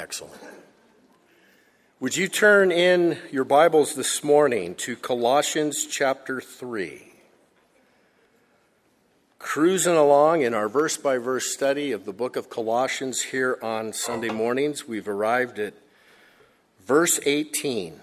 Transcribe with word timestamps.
Excellent. 0.00 0.40
Would 2.00 2.16
you 2.16 2.26
turn 2.26 2.72
in 2.72 3.18
your 3.30 3.44
Bibles 3.44 3.94
this 3.96 4.24
morning 4.24 4.74
to 4.76 4.96
Colossians 4.96 5.84
chapter 5.84 6.40
3? 6.40 7.02
Cruising 9.38 9.96
along 9.96 10.40
in 10.40 10.54
our 10.54 10.70
verse 10.70 10.96
by 10.96 11.18
verse 11.18 11.52
study 11.52 11.92
of 11.92 12.06
the 12.06 12.14
book 12.14 12.36
of 12.36 12.48
Colossians 12.48 13.24
here 13.24 13.58
on 13.60 13.92
Sunday 13.92 14.30
mornings, 14.30 14.88
we've 14.88 15.06
arrived 15.06 15.58
at 15.58 15.74
verse 16.86 17.20
18. 17.26 18.00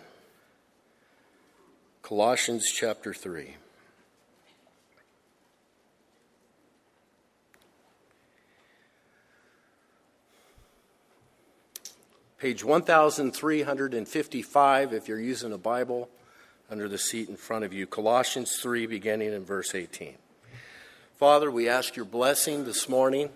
Colossians 2.03 2.71
chapter 2.71 3.11
3. 3.11 3.55
Page 12.39 12.63
1355, 12.63 14.93
if 14.93 15.07
you're 15.07 15.19
using 15.19 15.53
a 15.53 15.57
Bible, 15.57 16.07
under 16.69 16.87
the 16.87 16.99
seat 16.99 17.29
in 17.29 17.35
front 17.35 17.65
of 17.65 17.73
you. 17.73 17.87
Colossians 17.87 18.57
3, 18.57 18.85
beginning 18.85 19.33
in 19.33 19.43
verse 19.43 19.73
18. 19.73 20.13
Father, 21.17 21.49
we 21.49 21.67
ask 21.67 21.95
your 21.95 22.05
blessing 22.05 22.63
this 22.63 22.87
morning 22.87 23.31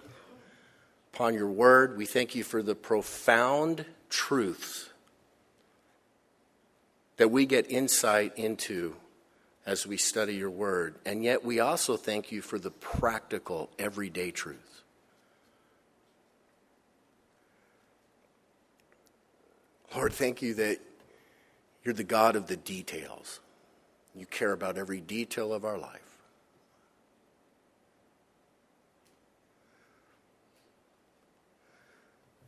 upon 1.16 1.34
your 1.34 1.50
word. 1.50 1.98
We 1.98 2.06
thank 2.06 2.36
you 2.36 2.44
for 2.44 2.62
the 2.62 2.76
profound 2.76 3.86
truths 4.12 4.92
that 7.18 7.32
we 7.32 7.48
get 7.48 7.72
insight 7.72 8.38
into 8.38 8.96
as 9.66 9.88
we 9.88 9.98
study 9.98 10.36
your 10.36 10.52
word. 10.52 10.94
And 11.08 11.24
yet 11.24 11.44
we 11.44 11.60
also 11.60 11.98
thank 11.98 12.32
you 12.32 12.44
for 12.44 12.60
the 12.60 12.70
practical, 12.70 13.72
everyday 13.80 14.30
truths. 14.30 14.71
Lord, 19.96 20.14
thank 20.14 20.42
you 20.42 20.54
that 20.56 20.80
you're 21.84 21.94
the 21.94 22.04
God 22.04 22.36
of 22.36 22.48
the 22.48 22.58
details. 22.58 23.40
You 24.16 24.26
care 24.26 24.52
about 24.52 24.78
every 24.78 25.02
detail 25.02 25.54
of 25.54 25.66
our 25.66 25.78
life. 25.78 26.00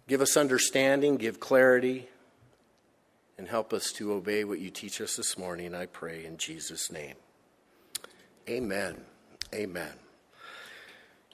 Give 0.07 0.21
us 0.21 0.35
understanding, 0.35 1.15
give 1.15 1.39
clarity, 1.39 2.09
and 3.37 3.47
help 3.47 3.73
us 3.73 3.91
to 3.93 4.13
obey 4.13 4.43
what 4.43 4.59
you 4.59 4.69
teach 4.69 5.01
us 5.01 5.15
this 5.15 5.37
morning, 5.37 5.73
I 5.73 5.85
pray 5.85 6.25
in 6.25 6.37
Jesus' 6.37 6.91
name. 6.91 7.15
Amen. 8.49 9.01
Amen. 9.53 10.02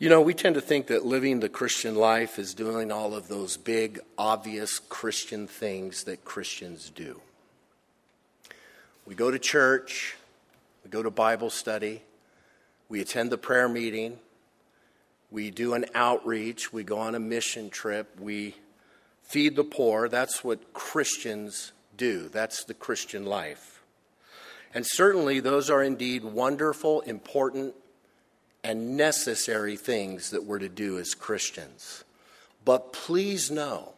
You 0.01 0.07
know, 0.07 0.21
we 0.21 0.33
tend 0.33 0.55
to 0.55 0.61
think 0.61 0.87
that 0.87 1.05
living 1.05 1.41
the 1.41 1.49
Christian 1.49 1.93
life 1.93 2.39
is 2.39 2.53
doing 2.53 2.89
all 2.89 3.13
of 3.13 3.27
those 3.27 3.57
big, 3.57 3.99
obvious 4.17 4.79
Christian 4.79 5.45
things 5.45 6.05
that 6.05 6.23
Christians 6.23 6.89
do. 6.89 7.19
We 9.05 9.13
go 9.13 9.29
to 9.29 9.37
church, 9.37 10.15
we 10.85 10.89
go 10.89 11.03
to 11.03 11.11
Bible 11.11 11.49
study, 11.49 12.01
we 12.87 13.01
attend 13.01 13.29
the 13.29 13.37
prayer 13.37 13.67
meeting, 13.67 14.17
we 15.31 15.51
do 15.51 15.73
an 15.73 15.83
outreach, 15.93 16.71
we 16.71 16.85
go 16.85 16.99
on 16.99 17.13
a 17.13 17.19
mission 17.19 17.69
trip, 17.69 18.17
we 18.21 18.55
feed 19.23 19.57
the 19.57 19.65
poor. 19.65 20.07
That's 20.07 20.45
what 20.45 20.71
Christians 20.71 21.73
do, 21.97 22.29
that's 22.29 22.63
the 22.63 22.73
Christian 22.73 23.25
life. 23.25 23.83
And 24.73 24.85
certainly, 24.87 25.41
those 25.41 25.69
are 25.69 25.83
indeed 25.83 26.23
wonderful, 26.23 27.01
important, 27.01 27.75
and 28.63 28.97
necessary 28.97 29.75
things 29.75 30.31
that 30.31 30.43
we're 30.43 30.59
to 30.59 30.69
do 30.69 30.97
as 30.97 31.13
Christians. 31.13 32.03
But 32.65 32.93
please 32.93 33.49
know 33.49 33.93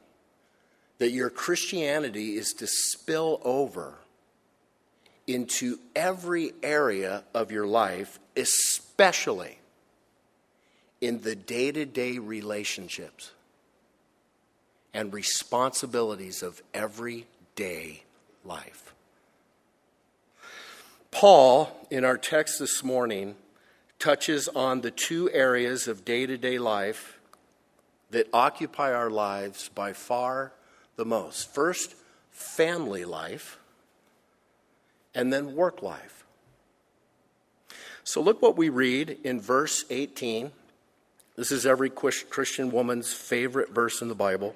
that 0.99 1.11
your 1.11 1.29
Christianity 1.29 2.35
is 2.35 2.53
to 2.53 2.67
spill 2.67 3.41
over 3.44 3.95
into 5.25 5.79
every 5.95 6.53
area 6.61 7.23
of 7.33 7.51
your 7.51 7.66
life, 7.66 8.19
especially 8.35 9.57
in 11.00 11.21
the 11.21 11.35
day 11.35 11.71
to 11.71 11.85
day 11.85 12.19
relationships 12.19 13.31
and 14.94 15.11
responsibilities 15.13 16.44
of 16.44 16.61
everyday 16.73 18.03
life. 18.45 18.94
Paul, 21.09 21.88
in 21.89 22.05
our 22.05 22.17
text 22.17 22.59
this 22.59 22.83
morning, 22.83 23.35
touches 24.01 24.47
on 24.50 24.81
the 24.81 24.91
two 24.91 25.29
areas 25.31 25.88
of 25.88 26.03
day 26.03 26.25
to 26.25 26.38
day 26.38 26.57
life 26.57 27.19
that 28.09 28.28
occupy 28.34 28.91
our 28.91 29.09
lives 29.09 29.69
by 29.69 29.94
far 29.94 30.51
the 30.97 31.06
most. 31.06 31.53
First, 31.53 31.95
family 32.31 33.06
life, 33.06 33.59
and 35.13 35.31
then 35.31 35.56
work 35.56 35.81
life. 35.81 36.25
So, 38.03 38.22
look 38.22 38.41
what 38.41 38.57
we 38.57 38.69
read 38.69 39.19
in 39.23 39.39
verse 39.39 39.85
18. 39.89 40.51
This 41.35 41.51
is 41.51 41.66
every 41.66 41.89
Christian 41.89 42.72
woman's 42.72 43.13
favorite 43.13 43.69
verse 43.69 44.01
in 44.01 44.09
the 44.09 44.16
Bible. 44.16 44.56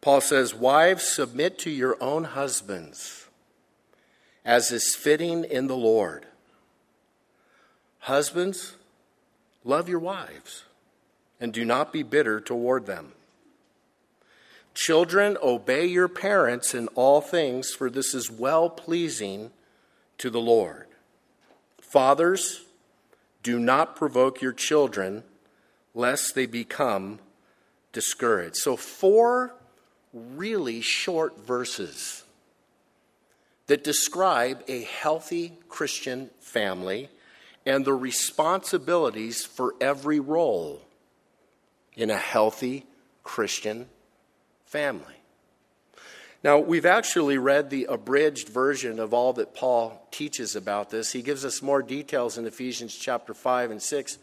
Paul 0.00 0.20
says, 0.20 0.54
Wives, 0.54 1.04
submit 1.04 1.58
to 1.60 1.70
your 1.70 1.96
own 2.02 2.24
husbands, 2.24 3.26
as 4.44 4.70
is 4.70 4.94
fitting 4.94 5.44
in 5.44 5.66
the 5.66 5.76
Lord. 5.76 6.26
Husbands, 8.00 8.76
love 9.64 9.88
your 9.88 9.98
wives 9.98 10.64
and 11.40 11.52
do 11.52 11.64
not 11.64 11.92
be 11.92 12.02
bitter 12.02 12.40
toward 12.40 12.86
them. 12.86 13.12
Children, 14.74 15.36
obey 15.42 15.86
your 15.86 16.08
parents 16.08 16.74
in 16.74 16.88
all 16.88 17.20
things, 17.20 17.72
for 17.72 17.90
this 17.90 18.14
is 18.14 18.30
well 18.30 18.70
pleasing 18.70 19.50
to 20.18 20.30
the 20.30 20.40
Lord. 20.40 20.86
Fathers, 21.80 22.62
do 23.42 23.58
not 23.58 23.96
provoke 23.96 24.40
your 24.40 24.52
children, 24.52 25.24
lest 25.94 26.34
they 26.34 26.46
become 26.46 27.18
discouraged. 27.92 28.56
So, 28.56 28.76
four 28.76 29.54
really 30.12 30.80
short 30.80 31.38
verses 31.40 32.24
that 33.66 33.82
describe 33.82 34.62
a 34.68 34.82
healthy 34.82 35.52
Christian 35.68 36.30
family 36.40 37.08
and 37.70 37.84
the 37.84 37.94
responsibilities 37.94 39.44
for 39.44 39.76
every 39.80 40.18
role 40.18 40.82
in 41.94 42.10
a 42.10 42.16
healthy 42.16 42.84
Christian 43.22 43.86
family. 44.64 45.14
Now, 46.42 46.58
we've 46.58 46.84
actually 46.84 47.38
read 47.38 47.70
the 47.70 47.84
abridged 47.84 48.48
version 48.48 48.98
of 48.98 49.14
all 49.14 49.32
that 49.34 49.54
Paul 49.54 50.04
teaches 50.10 50.56
about 50.56 50.90
this. 50.90 51.12
He 51.12 51.22
gives 51.22 51.44
us 51.44 51.62
more 51.62 51.80
details 51.80 52.36
in 52.36 52.44
Ephesians 52.44 52.96
chapter 52.96 53.34
5 53.34 53.70
and 53.70 53.80
6, 53.80 54.18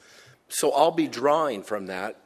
so 0.50 0.74
I'll 0.74 0.92
be 0.92 1.08
drawing 1.08 1.64
from 1.64 1.86
that. 1.86 2.18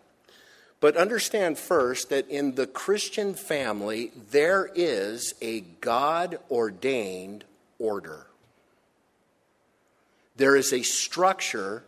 But 0.79 0.97
understand 0.97 1.59
first 1.59 2.09
that 2.09 2.27
in 2.29 2.55
the 2.55 2.65
Christian 2.65 3.35
family, 3.35 4.11
there 4.31 4.71
is 4.73 5.35
a 5.39 5.59
God 5.81 6.39
ordained 6.49 7.43
order. 7.77 8.25
There 10.41 10.55
is 10.55 10.73
a 10.73 10.81
structure 10.81 11.83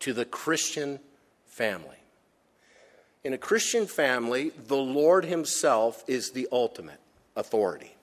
to 0.00 0.12
the 0.12 0.26
Christian 0.26 1.00
family. 1.46 1.96
In 3.24 3.32
a 3.32 3.38
Christian 3.38 3.86
family, 3.86 4.50
the 4.50 4.76
Lord 4.76 5.24
Himself 5.24 6.04
is 6.06 6.32
the 6.32 6.48
ultimate 6.52 7.00
authority. 7.34 7.94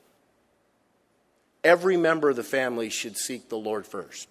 Every 1.64 1.97
member 1.97 2.31
of 2.31 2.36
the 2.36 2.44
family 2.44 2.90
should 2.90 3.16
seek 3.16 3.50
the 3.50 3.56
Lord 3.56 3.86
first. 3.86 4.28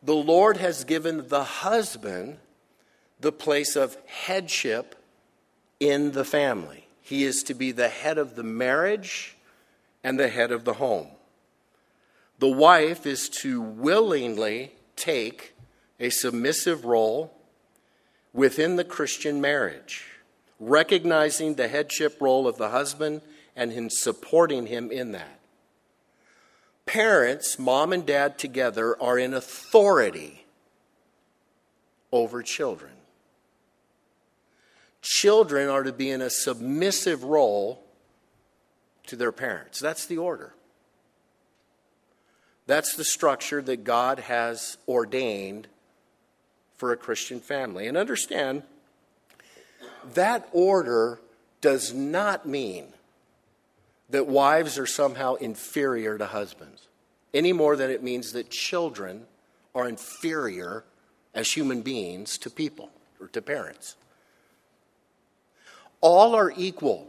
The 0.00 0.14
Lord 0.14 0.58
has 0.58 0.84
given 0.84 1.26
the 1.26 1.42
husband 1.42 2.38
the 3.18 3.32
place 3.32 3.74
of 3.74 3.96
headship 4.06 4.94
in 5.80 6.12
the 6.12 6.24
family. 6.24 6.86
He 7.00 7.24
is 7.24 7.42
to 7.42 7.54
be 7.54 7.72
the 7.72 7.88
head 7.88 8.16
of 8.16 8.36
the 8.36 8.44
marriage 8.44 9.36
and 10.04 10.20
the 10.20 10.28
head 10.28 10.52
of 10.52 10.64
the 10.64 10.74
home. 10.74 11.08
The 12.42 12.48
wife 12.48 13.06
is 13.06 13.28
to 13.42 13.60
willingly 13.60 14.72
take 14.96 15.54
a 16.00 16.10
submissive 16.10 16.84
role 16.84 17.32
within 18.32 18.74
the 18.74 18.82
Christian 18.82 19.40
marriage, 19.40 20.06
recognizing 20.58 21.54
the 21.54 21.68
headship 21.68 22.20
role 22.20 22.48
of 22.48 22.56
the 22.56 22.70
husband 22.70 23.20
and 23.54 23.70
in 23.70 23.90
supporting 23.90 24.66
him 24.66 24.90
in 24.90 25.12
that. 25.12 25.38
Parents, 26.84 27.60
mom 27.60 27.92
and 27.92 28.04
dad 28.04 28.38
together, 28.38 29.00
are 29.00 29.20
in 29.20 29.34
authority 29.34 30.44
over 32.10 32.42
children. 32.42 32.94
Children 35.00 35.68
are 35.68 35.84
to 35.84 35.92
be 35.92 36.10
in 36.10 36.20
a 36.20 36.28
submissive 36.28 37.22
role 37.22 37.84
to 39.06 39.14
their 39.14 39.30
parents. 39.30 39.78
That's 39.78 40.06
the 40.06 40.18
order. 40.18 40.54
That's 42.66 42.94
the 42.96 43.04
structure 43.04 43.60
that 43.62 43.84
God 43.84 44.20
has 44.20 44.76
ordained 44.86 45.68
for 46.76 46.92
a 46.92 46.96
Christian 46.96 47.40
family. 47.40 47.86
And 47.86 47.96
understand, 47.96 48.62
that 50.14 50.48
order 50.52 51.20
does 51.60 51.92
not 51.92 52.46
mean 52.46 52.86
that 54.10 54.26
wives 54.26 54.78
are 54.78 54.86
somehow 54.86 55.34
inferior 55.34 56.18
to 56.18 56.26
husbands, 56.26 56.88
any 57.32 57.52
more 57.52 57.76
than 57.76 57.90
it 57.90 58.02
means 58.02 58.32
that 58.32 58.50
children 58.50 59.26
are 59.74 59.88
inferior 59.88 60.84
as 61.34 61.50
human 61.50 61.82
beings 61.82 62.36
to 62.38 62.50
people 62.50 62.90
or 63.20 63.28
to 63.28 63.40
parents. 63.40 63.96
All 66.00 66.34
are 66.34 66.52
equal 66.56 67.08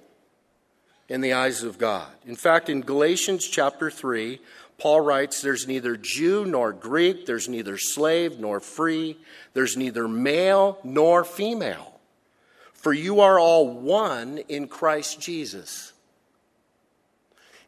in 1.09 1.21
the 1.21 1.33
eyes 1.33 1.63
of 1.63 1.77
God. 1.77 2.11
In 2.25 2.35
fact, 2.35 2.69
in 2.69 2.81
Galatians 2.81 3.47
chapter 3.47 3.91
3, 3.91 4.39
Paul 4.83 4.99
writes, 4.99 5.41
There's 5.41 5.65
neither 5.65 5.95
Jew 5.95 6.43
nor 6.43 6.73
Greek, 6.73 7.25
there's 7.25 7.47
neither 7.47 7.77
slave 7.77 8.37
nor 8.37 8.59
free, 8.59 9.17
there's 9.53 9.77
neither 9.77 10.09
male 10.09 10.77
nor 10.83 11.23
female, 11.23 12.01
for 12.73 12.91
you 12.91 13.21
are 13.21 13.39
all 13.39 13.65
one 13.65 14.39
in 14.49 14.67
Christ 14.67 15.21
Jesus. 15.21 15.93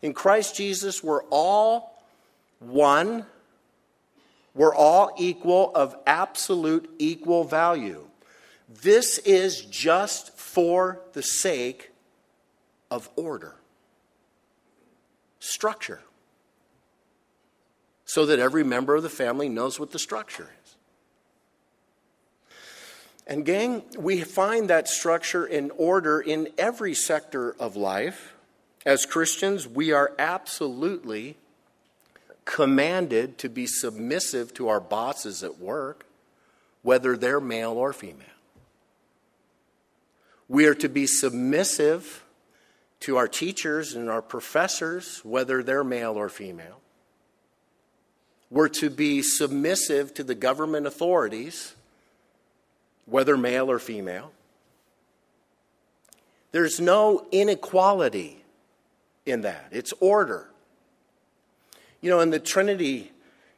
In 0.01 0.13
Christ 0.13 0.57
Jesus, 0.57 1.01
we're 1.01 1.23
all 1.29 2.03
one. 2.59 3.25
We're 4.53 4.75
all 4.75 5.15
equal 5.17 5.71
of 5.73 5.95
absolute 6.05 6.93
equal 6.99 7.45
value. 7.45 8.07
This 8.67 9.19
is 9.19 9.61
just 9.61 10.37
for 10.37 10.99
the 11.13 11.23
sake 11.23 11.91
of 12.91 13.09
order, 13.15 13.55
structure, 15.39 16.01
so 18.05 18.25
that 18.27 18.39
every 18.39 18.63
member 18.63 18.95
of 18.95 19.03
the 19.03 19.09
family 19.09 19.49
knows 19.49 19.79
what 19.79 19.91
the 19.91 19.99
structure 19.99 20.49
is. 20.63 20.75
And, 23.27 23.43
gang, 23.43 23.83
we 23.97 24.21
find 24.21 24.69
that 24.69 24.87
structure 24.87 25.45
and 25.45 25.71
order 25.77 26.21
in 26.21 26.49
every 26.57 26.93
sector 26.93 27.55
of 27.59 27.75
life. 27.75 28.33
As 28.85 29.07
Christians, 29.07 29.67
we 29.67 29.91
are 29.91 30.13
absolutely 30.19 31.35
commanded 32.45 33.39
to 33.39 33.49
be 33.49 33.65
submissive 33.65 34.53
to 34.53 34.67
our 34.67 34.79
bosses 34.79 35.43
at 35.43 35.57
work, 35.57 36.05
whether 36.83 37.17
they're 37.17 37.41
male 37.41 37.71
or 37.71 37.91
female. 37.91 38.27
We 40.47 40.67
are 40.67 40.75
to 40.75 40.87
be 40.87 41.07
submissive 41.07 42.23
to 42.99 43.17
our 43.17 43.27
teachers 43.27 43.95
and 43.95 44.07
our 44.07 44.21
professors, 44.21 45.21
whether 45.25 45.63
they're 45.63 45.83
male 45.83 46.13
or 46.13 46.29
female. 46.29 46.79
We're 48.49 48.69
to 48.69 48.89
be 48.89 49.21
submissive 49.21 50.13
to 50.15 50.23
the 50.23 50.35
government 50.35 50.87
authorities, 50.87 51.75
whether 53.05 53.37
male 53.37 53.69
or 53.69 53.79
female. 53.79 54.31
There's 56.51 56.79
no 56.79 57.27
inequality 57.31 58.43
in 59.25 59.41
that. 59.41 59.67
It's 59.71 59.93
order. 59.99 60.49
You 62.01 62.09
know, 62.09 62.19
in 62.19 62.29
the 62.29 62.39
Trinity, 62.39 63.11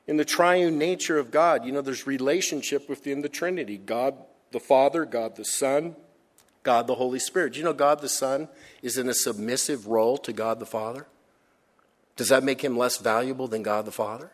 in 0.07 0.17
the 0.17 0.25
triune 0.25 0.77
nature 0.77 1.19
of 1.19 1.29
God, 1.29 1.65
you 1.65 1.71
know, 1.71 1.81
there's 1.81 2.07
relationship 2.07 2.89
within 2.89 3.21
the 3.21 3.29
Trinity 3.29 3.77
God 3.77 4.15
the 4.51 4.59
Father, 4.59 5.05
God 5.05 5.35
the 5.35 5.43
Son, 5.43 5.95
God 6.63 6.87
the 6.87 6.95
Holy 6.95 7.19
Spirit. 7.19 7.53
Do 7.53 7.59
you 7.59 7.65
know 7.65 7.73
God 7.73 7.99
the 7.99 8.09
Son 8.09 8.47
is 8.81 8.97
in 8.97 9.09
a 9.09 9.13
submissive 9.13 9.87
role 9.87 10.17
to 10.19 10.33
God 10.33 10.59
the 10.59 10.65
Father? 10.65 11.05
Does 12.15 12.29
that 12.29 12.43
make 12.43 12.63
him 12.63 12.77
less 12.77 12.97
valuable 12.97 13.47
than 13.47 13.61
God 13.61 13.85
the 13.85 13.91
Father? 13.91 14.31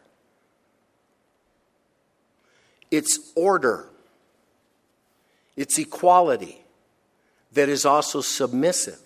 It's 2.94 3.32
order, 3.36 3.90
it's 5.58 5.80
equality 5.80 6.64
that 7.54 7.68
is 7.68 7.88
also 7.88 8.22
submissive. 8.22 9.00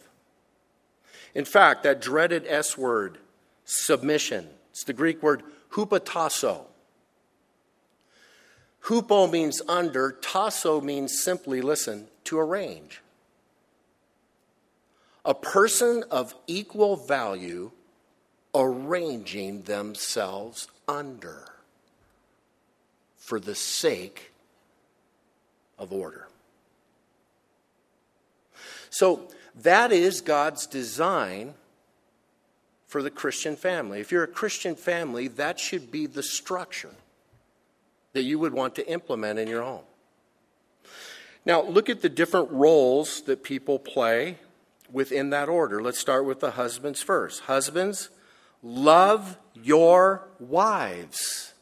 In 1.34 1.46
fact, 1.46 1.84
that 1.84 2.02
dreaded 2.02 2.46
S 2.50 2.78
word, 2.78 3.18
submission, 3.64 4.50
it's 4.72 4.84
the 4.84 4.92
Greek 4.92 5.24
word 5.24 5.42
hupotasso. 5.72 6.66
Hupo 8.84 9.32
means 9.32 9.62
under, 9.70 10.12
tasso 10.12 10.82
means 10.82 11.24
simply, 11.24 11.62
listen, 11.62 12.10
to 12.26 12.38
arrange. 12.38 13.02
A 15.24 15.34
person 15.34 16.04
of 16.12 16.36
equal 16.46 16.98
value 16.98 17.72
arranging 18.54 19.62
themselves 19.62 20.68
under 20.90 21.57
for 23.28 23.42
the 23.42 23.56
sake 23.56 24.32
of 25.78 25.92
order. 25.92 26.30
So, 28.90 29.28
that 29.64 29.92
is 29.92 30.22
God's 30.22 30.66
design 30.66 31.54
for 32.88 33.04
the 33.04 33.10
Christian 33.10 33.58
family. 33.58 34.00
If 34.00 34.14
you're 34.14 34.24
a 34.24 34.28
Christian 34.28 34.76
family, 34.76 35.28
that 35.28 35.60
should 35.60 35.92
be 35.92 36.06
the 36.06 36.24
structure 36.24 36.94
that 38.14 38.24
you 38.24 38.40
would 38.40 38.54
want 38.54 38.76
to 38.76 38.90
implement 38.90 39.40
in 39.40 39.50
your 39.50 39.62
home. 39.62 39.84
Now, 41.46 41.64
look 41.64 41.90
at 41.90 42.02
the 42.02 42.08
different 42.08 42.50
roles 42.50 43.24
that 43.24 43.44
people 43.44 43.78
play 43.78 44.38
within 44.90 45.32
that 45.32 45.50
order. 45.50 45.82
Let's 45.82 46.00
start 46.00 46.24
with 46.24 46.40
the 46.40 46.52
husbands 46.52 47.02
first. 47.02 47.42
Husbands, 47.42 48.08
love 48.64 49.38
your 49.54 50.30
wives. 50.40 51.54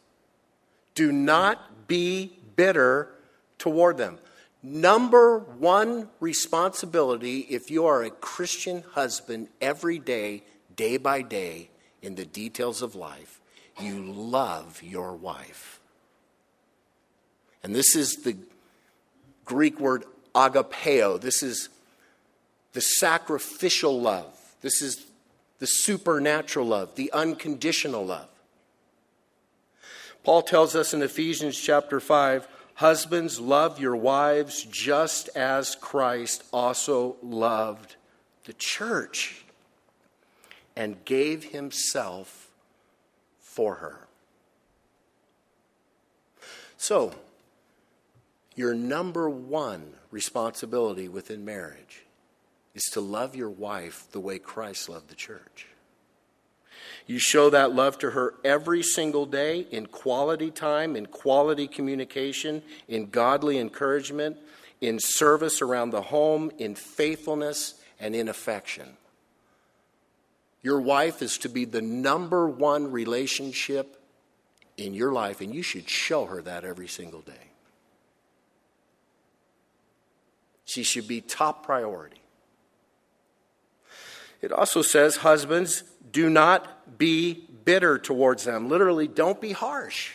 Do 0.96 1.12
not 1.12 1.88
be 1.88 2.38
bitter 2.56 3.10
toward 3.58 3.98
them. 3.98 4.18
Number 4.64 5.40
one 5.40 6.10
responsibility 6.20 7.42
if 7.42 7.70
you 7.70 7.86
are 7.86 8.02
a 8.04 8.10
Christian 8.10 8.84
husband 8.94 9.50
every 9.62 10.00
day, 10.00 10.44
day 10.76 10.98
by 10.98 11.22
day, 11.22 11.70
in 12.02 12.16
the 12.16 12.26
details 12.26 12.82
of 12.82 12.96
life, 12.96 13.42
you 13.80 14.02
love 14.04 14.82
your 14.84 15.14
wife. 15.14 15.80
And 17.64 17.76
this 17.76 17.96
is 17.96 18.14
the 18.24 18.38
Greek 19.44 19.80
word 19.80 20.06
agapeo. 20.36 21.20
This 21.20 21.42
is 21.42 21.70
the 22.74 22.82
sacrificial 22.82 24.00
love. 24.00 24.38
This 24.62 24.82
is 24.82 25.06
the 25.60 25.68
supernatural 25.68 26.68
love, 26.68 26.96
the 26.96 27.12
unconditional 27.12 28.06
love. 28.06 28.30
Paul 30.26 30.42
tells 30.42 30.76
us 30.76 30.92
in 30.92 31.04
Ephesians 31.04 31.58
chapter 31.58 32.00
5 32.00 32.48
Husbands, 32.80 33.40
love 33.40 33.80
your 33.80 33.96
wives 33.96 34.64
just 34.64 35.30
as 35.30 35.76
Christ 35.76 36.44
also 36.52 37.16
loved 37.22 37.96
the 38.44 38.54
church 38.54 39.46
and 40.76 41.06
gave 41.06 41.52
himself 41.52 42.50
for 43.40 43.76
her. 43.76 44.08
So, 46.76 47.14
your 48.56 48.74
number 48.74 49.30
one 49.30 49.94
responsibility 50.12 51.08
within 51.08 51.46
marriage 51.46 52.04
is 52.74 52.84
to 52.92 53.00
love 53.00 53.36
your 53.36 53.52
wife 53.52 54.08
the 54.12 54.20
way 54.20 54.40
Christ 54.40 54.90
loved 54.90 55.08
the 55.08 55.16
church. 55.16 55.68
You 57.08 57.20
show 57.20 57.52
that 57.52 57.74
love 57.74 58.00
to 58.00 58.12
her 58.12 58.34
every 58.44 58.82
single 58.82 59.26
day 59.26 59.68
in 59.72 59.86
quality 59.86 60.50
time, 60.50 60.96
in 60.96 61.06
quality 61.06 61.68
communication, 61.68 62.64
in 62.88 63.10
godly 63.10 63.60
encouragement, 63.60 64.38
in 64.82 65.00
service 65.00 65.62
around 65.62 65.92
the 65.92 66.02
home, 66.02 66.52
in 66.58 66.74
faithfulness, 66.74 67.76
and 68.00 68.16
in 68.16 68.28
affection. 68.28 68.98
Your 70.64 70.82
wife 70.82 71.22
is 71.22 71.38
to 71.40 71.50
be 71.50 71.66
the 71.66 71.82
number 71.82 72.48
one 72.50 72.92
relationship 72.92 74.02
in 74.78 74.96
your 74.96 75.14
life, 75.14 75.42
and 75.42 75.54
you 75.54 75.62
should 75.62 75.88
show 75.88 76.26
her 76.26 76.42
that 76.42 76.66
every 76.66 76.88
single 76.88 77.22
day. 77.22 77.52
She 80.66 80.82
should 80.82 81.08
be 81.08 81.22
top 81.22 81.64
priority. 81.64 82.22
It 84.42 84.52
also 84.52 84.82
says, 84.82 85.18
Husbands, 85.18 85.84
do 86.16 86.30
not 86.30 86.98
be 86.98 87.46
bitter 87.66 87.98
towards 87.98 88.46
them. 88.46 88.70
Literally, 88.70 89.06
don't 89.06 89.42
be 89.42 89.52
harsh. 89.52 90.12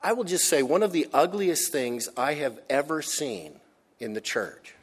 I 0.00 0.12
will 0.12 0.22
just 0.22 0.44
say 0.44 0.62
one 0.62 0.84
of 0.84 0.92
the 0.92 1.08
ugliest 1.12 1.72
things 1.72 2.08
I 2.16 2.34
have 2.34 2.60
ever 2.70 3.02
seen 3.02 3.58
in 3.98 4.12
the 4.12 4.20
church 4.20 4.76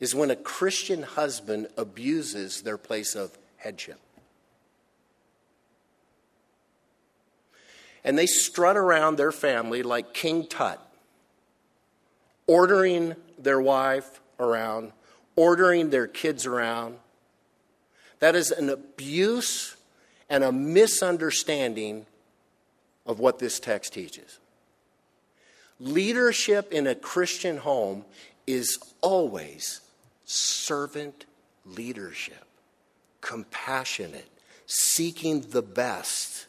is 0.00 0.16
when 0.16 0.32
a 0.32 0.36
Christian 0.36 1.04
husband 1.04 1.68
abuses 1.76 2.62
their 2.62 2.76
place 2.76 3.14
of 3.14 3.38
headship. 3.56 4.00
And 8.02 8.18
they 8.18 8.26
strut 8.26 8.76
around 8.76 9.14
their 9.14 9.30
family 9.30 9.84
like 9.84 10.12
King 10.12 10.48
Tut, 10.48 10.84
ordering 12.48 13.14
their 13.38 13.60
wife 13.60 14.20
around, 14.40 14.90
ordering 15.36 15.90
their 15.90 16.06
kids 16.06 16.46
around. 16.46 16.96
That 18.20 18.34
is 18.34 18.50
an 18.50 18.68
abuse 18.68 19.76
and 20.30 20.44
a 20.44 20.52
misunderstanding 20.52 22.06
of 23.06 23.18
what 23.18 23.38
this 23.38 23.60
text 23.60 23.92
teaches. 23.92 24.38
Leadership 25.78 26.72
in 26.72 26.86
a 26.86 26.94
Christian 26.94 27.58
home 27.58 28.04
is 28.46 28.78
always 29.00 29.80
servant 30.24 31.26
leadership, 31.64 32.44
compassionate, 33.20 34.28
seeking 34.66 35.42
the 35.50 35.62
best 35.62 36.46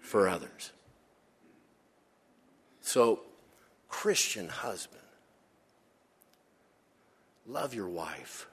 for 0.00 0.28
others. 0.28 0.72
So, 2.80 3.20
Christian 3.88 4.48
husband, 4.48 4.99
love 7.46 7.74
your 7.74 7.88
wife. 7.88 8.46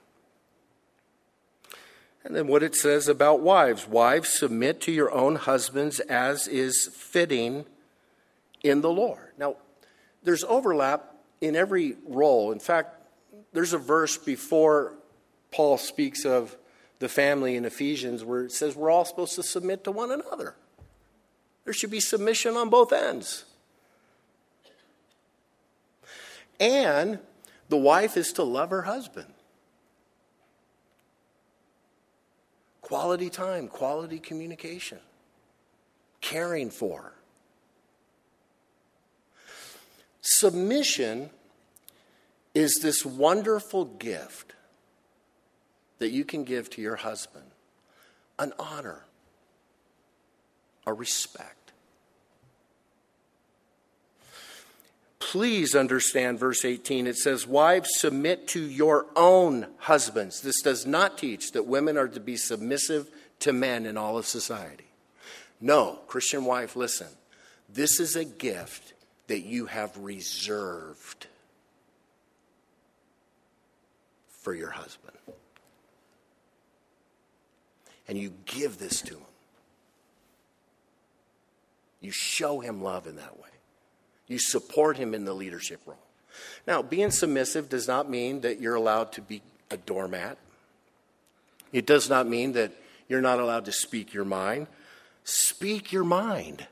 And 2.23 2.35
then 2.35 2.47
what 2.47 2.61
it 2.61 2.75
says 2.75 3.07
about 3.07 3.39
wives 3.39 3.87
wives, 3.87 4.29
submit 4.29 4.81
to 4.81 4.91
your 4.91 5.11
own 5.11 5.35
husbands 5.35 5.99
as 6.01 6.47
is 6.47 6.89
fitting 6.93 7.65
in 8.63 8.81
the 8.81 8.89
Lord. 8.89 9.31
Now, 9.37 9.55
there's 10.23 10.43
overlap 10.43 11.15
in 11.39 11.55
every 11.55 11.95
role. 12.05 12.51
In 12.51 12.59
fact, 12.59 13.01
there's 13.53 13.73
a 13.73 13.77
verse 13.77 14.17
before 14.17 14.93
Paul 15.51 15.77
speaks 15.77 16.25
of 16.25 16.57
the 16.99 17.07
family 17.07 17.55
in 17.55 17.63
Ephesians 17.63 18.23
where 18.23 18.43
it 18.43 18.51
says 18.51 18.75
we're 18.75 18.89
all 18.89 19.05
supposed 19.05 19.35
to 19.35 19.43
submit 19.43 19.83
to 19.85 19.91
one 19.91 20.11
another. 20.11 20.55
There 21.63 21.73
should 21.73 21.91
be 21.91 21.99
submission 21.99 22.55
on 22.55 22.69
both 22.69 22.91
ends. 22.91 23.45
And 26.59 27.19
the 27.69 27.77
wife 27.77 28.17
is 28.17 28.33
to 28.33 28.43
love 28.43 28.69
her 28.69 28.83
husband. 28.83 29.33
Quality 32.81 33.29
time, 33.29 33.67
quality 33.67 34.19
communication, 34.19 34.99
caring 36.21 36.69
for. 36.69 37.13
Submission 40.21 41.29
is 42.53 42.79
this 42.81 43.05
wonderful 43.05 43.85
gift 43.85 44.53
that 45.99 46.09
you 46.09 46.23
can 46.23 46.43
give 46.43 46.69
to 46.71 46.81
your 46.81 46.95
husband 46.95 47.45
an 48.39 48.53
honor, 48.59 49.05
a 50.85 50.93
respect. 50.93 51.66
Please 55.19 55.75
understand 55.75 56.39
verse 56.39 56.63
18. 56.63 57.07
It 57.07 57.17
says, 57.17 57.47
Wives, 57.47 57.89
submit 57.93 58.47
to 58.49 58.61
your 58.61 59.07
own 59.15 59.67
husbands. 59.77 60.41
This 60.41 60.61
does 60.61 60.85
not 60.85 61.17
teach 61.17 61.51
that 61.53 61.65
women 61.65 61.97
are 61.97 62.07
to 62.07 62.19
be 62.19 62.37
submissive 62.37 63.09
to 63.39 63.53
men 63.53 63.85
in 63.85 63.97
all 63.97 64.17
of 64.17 64.25
society. 64.25 64.85
No, 65.59 65.99
Christian 66.07 66.45
wife, 66.45 66.75
listen. 66.75 67.07
This 67.67 67.99
is 67.99 68.15
a 68.15 68.25
gift 68.25 68.93
that 69.27 69.41
you 69.41 69.65
have 69.65 69.97
reserved 69.97 71.27
for 74.29 74.53
your 74.53 74.69
husband 74.69 75.17
and 78.07 78.17
you 78.17 78.33
give 78.45 78.77
this 78.77 79.01
to 79.01 79.15
him. 79.15 79.23
You 81.99 82.11
show 82.11 82.59
him 82.59 82.81
love 82.81 83.07
in 83.07 83.17
that 83.17 83.37
way. 83.37 83.49
You 84.27 84.39
support 84.39 84.97
him 84.97 85.13
in 85.13 85.25
the 85.25 85.33
leadership 85.33 85.79
role. 85.85 85.97
Now, 86.67 86.81
being 86.81 87.11
submissive 87.11 87.69
does 87.69 87.87
not 87.87 88.09
mean 88.09 88.41
that 88.41 88.59
you're 88.59 88.75
allowed 88.75 89.11
to 89.13 89.21
be 89.21 89.41
a 89.71 89.77
doormat. 89.77 90.37
It 91.71 91.85
does 91.85 92.09
not 92.09 92.27
mean 92.27 92.53
that 92.53 92.71
you're 93.07 93.21
not 93.21 93.39
allowed 93.39 93.65
to 93.65 93.71
speak 93.71 94.13
your 94.13 94.25
mind. 94.25 94.67
Speak 95.23 95.91
your 95.91 96.03
mind. 96.03 96.67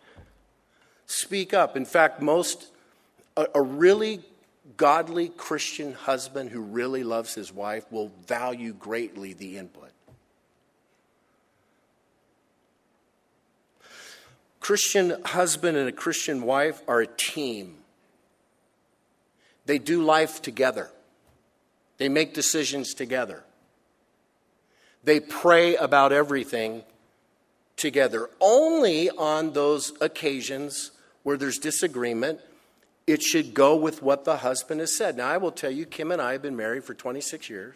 Speak 1.07 1.53
up. 1.53 1.77
In 1.77 1.85
fact, 1.85 2.21
most, 2.21 2.67
a, 3.37 3.47
a 3.55 3.61
really 3.61 4.21
godly 4.77 5.29
Christian 5.29 5.93
husband 5.93 6.49
who 6.49 6.61
really 6.61 7.03
loves 7.03 7.33
his 7.33 7.53
wife 7.53 7.85
will 7.91 8.11
value 8.27 8.73
greatly 8.73 9.33
the 9.33 9.57
input. 9.57 9.91
Christian 14.65 15.21
husband 15.25 15.77
and 15.77 15.87
a 15.87 15.91
Christian 15.91 16.41
wife 16.41 16.81
are 16.87 16.99
a 16.99 17.05
team. 17.05 17.75
They 19.67 19.77
do 19.77 20.01
life 20.01 20.41
together, 20.41 20.89
they 21.99 22.09
make 22.09 22.33
decisions 22.33 22.95
together, 22.95 23.43
they 25.03 25.19
pray 25.19 25.75
about 25.75 26.11
everything 26.11 26.81
together. 27.77 28.27
Only 28.41 29.11
on 29.11 29.53
those 29.53 29.93
occasions 30.01 30.89
where 31.21 31.37
there's 31.37 31.59
disagreement, 31.59 32.39
it 33.05 33.21
should 33.21 33.53
go 33.53 33.75
with 33.75 34.01
what 34.01 34.25
the 34.25 34.37
husband 34.37 34.79
has 34.79 34.97
said. 34.97 35.15
Now, 35.15 35.27
I 35.27 35.37
will 35.37 35.51
tell 35.51 35.69
you, 35.69 35.85
Kim 35.85 36.11
and 36.11 36.19
I 36.19 36.31
have 36.31 36.41
been 36.41 36.57
married 36.57 36.85
for 36.85 36.95
26 36.95 37.51
years, 37.51 37.75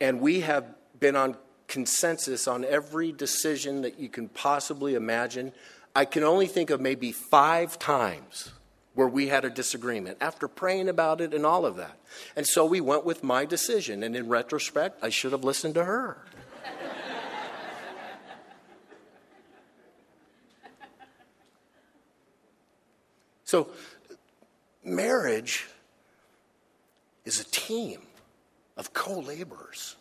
and 0.00 0.20
we 0.20 0.40
have 0.40 0.64
been 0.98 1.14
on 1.14 1.36
consensus 1.68 2.46
on 2.46 2.64
every 2.64 3.12
decision 3.12 3.82
that 3.82 3.98
you 3.98 4.08
can 4.08 4.28
possibly 4.28 4.94
imagine. 4.94 5.52
I 5.94 6.04
can 6.04 6.22
only 6.22 6.46
think 6.46 6.70
of 6.70 6.80
maybe 6.80 7.12
five 7.12 7.78
times 7.78 8.50
where 8.94 9.08
we 9.08 9.28
had 9.28 9.44
a 9.44 9.50
disagreement 9.50 10.16
after 10.20 10.48
praying 10.48 10.88
about 10.88 11.20
it 11.20 11.34
and 11.34 11.44
all 11.44 11.66
of 11.66 11.76
that. 11.76 11.98
And 12.36 12.46
so 12.46 12.64
we 12.64 12.80
went 12.80 13.04
with 13.04 13.24
my 13.24 13.44
decision. 13.44 14.02
And 14.02 14.16
in 14.16 14.28
retrospect, 14.28 15.02
I 15.02 15.08
should 15.08 15.32
have 15.32 15.44
listened 15.44 15.74
to 15.74 15.84
her. 15.84 16.18
so, 23.44 23.68
marriage 24.84 25.66
is 27.24 27.40
a 27.40 27.44
team 27.44 28.00
of 28.76 28.92
co 28.92 29.18
laborers 29.18 29.96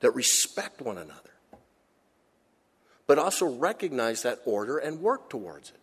that 0.00 0.12
respect 0.12 0.80
one 0.80 0.98
another, 0.98 1.30
but 3.06 3.18
also 3.18 3.46
recognize 3.46 4.22
that 4.22 4.40
order 4.44 4.78
and 4.78 5.00
work 5.00 5.30
towards 5.30 5.70
it. 5.70 5.76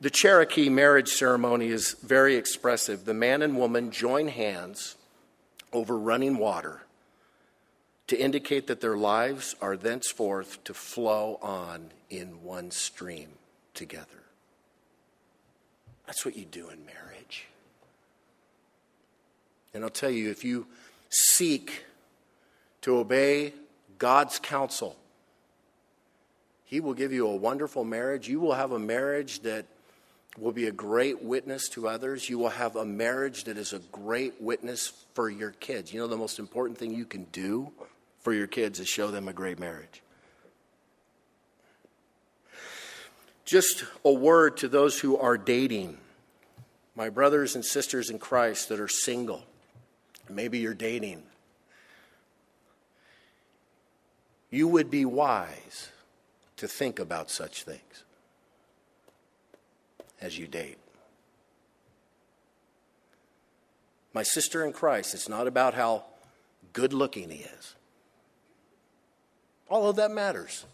The 0.00 0.10
Cherokee 0.10 0.68
marriage 0.68 1.08
ceremony 1.08 1.68
is 1.68 1.96
very 2.02 2.36
expressive. 2.36 3.04
The 3.04 3.14
man 3.14 3.42
and 3.42 3.56
woman 3.56 3.90
join 3.90 4.28
hands 4.28 4.96
over 5.72 5.96
running 5.96 6.36
water 6.36 6.82
to 8.08 8.16
indicate 8.16 8.66
that 8.66 8.80
their 8.80 8.96
lives 8.96 9.56
are 9.60 9.76
thenceforth 9.76 10.62
to 10.64 10.74
flow 10.74 11.38
on 11.40 11.90
in 12.10 12.42
one 12.42 12.70
stream 12.70 13.30
together. 13.72 14.06
That's 16.06 16.24
what 16.24 16.36
you 16.36 16.44
do 16.44 16.68
in 16.68 16.84
marriage. 16.84 17.46
And 19.72 19.82
I'll 19.82 19.90
tell 19.90 20.10
you, 20.10 20.30
if 20.30 20.44
you 20.44 20.66
seek 21.14 21.84
to 22.82 22.96
obey 22.98 23.54
God's 23.98 24.38
counsel, 24.38 24.96
He 26.64 26.80
will 26.80 26.94
give 26.94 27.12
you 27.12 27.26
a 27.26 27.36
wonderful 27.36 27.84
marriage. 27.84 28.28
You 28.28 28.40
will 28.40 28.54
have 28.54 28.72
a 28.72 28.78
marriage 28.78 29.40
that 29.40 29.66
will 30.38 30.52
be 30.52 30.66
a 30.66 30.72
great 30.72 31.22
witness 31.22 31.68
to 31.70 31.88
others. 31.88 32.28
You 32.28 32.38
will 32.38 32.48
have 32.48 32.76
a 32.76 32.84
marriage 32.84 33.44
that 33.44 33.56
is 33.56 33.72
a 33.72 33.78
great 33.78 34.40
witness 34.42 34.92
for 35.14 35.30
your 35.30 35.52
kids. 35.52 35.92
You 35.92 36.00
know, 36.00 36.08
the 36.08 36.16
most 36.16 36.38
important 36.38 36.78
thing 36.78 36.92
you 36.92 37.04
can 37.04 37.24
do 37.32 37.70
for 38.20 38.32
your 38.32 38.46
kids 38.46 38.80
is 38.80 38.88
show 38.88 39.10
them 39.10 39.28
a 39.28 39.32
great 39.32 39.58
marriage. 39.58 40.02
Just 43.44 43.84
a 44.04 44.12
word 44.12 44.56
to 44.58 44.68
those 44.68 44.98
who 44.98 45.18
are 45.18 45.36
dating, 45.36 45.98
my 46.96 47.10
brothers 47.10 47.54
and 47.54 47.64
sisters 47.64 48.10
in 48.10 48.18
Christ 48.18 48.70
that 48.70 48.80
are 48.80 48.88
single. 48.88 49.44
Maybe 50.28 50.58
you're 50.58 50.74
dating. 50.74 51.22
You 54.50 54.68
would 54.68 54.90
be 54.90 55.04
wise 55.04 55.90
to 56.56 56.68
think 56.68 56.98
about 56.98 57.30
such 57.30 57.64
things 57.64 58.04
as 60.20 60.38
you 60.38 60.46
date. 60.46 60.78
My 64.12 64.22
sister 64.22 64.64
in 64.64 64.72
Christ, 64.72 65.12
it's 65.12 65.28
not 65.28 65.46
about 65.46 65.74
how 65.74 66.04
good 66.72 66.92
looking 66.92 67.30
he 67.30 67.40
is, 67.40 67.74
All 69.68 69.88
of 69.88 69.96
that 69.96 70.10
matters. 70.10 70.64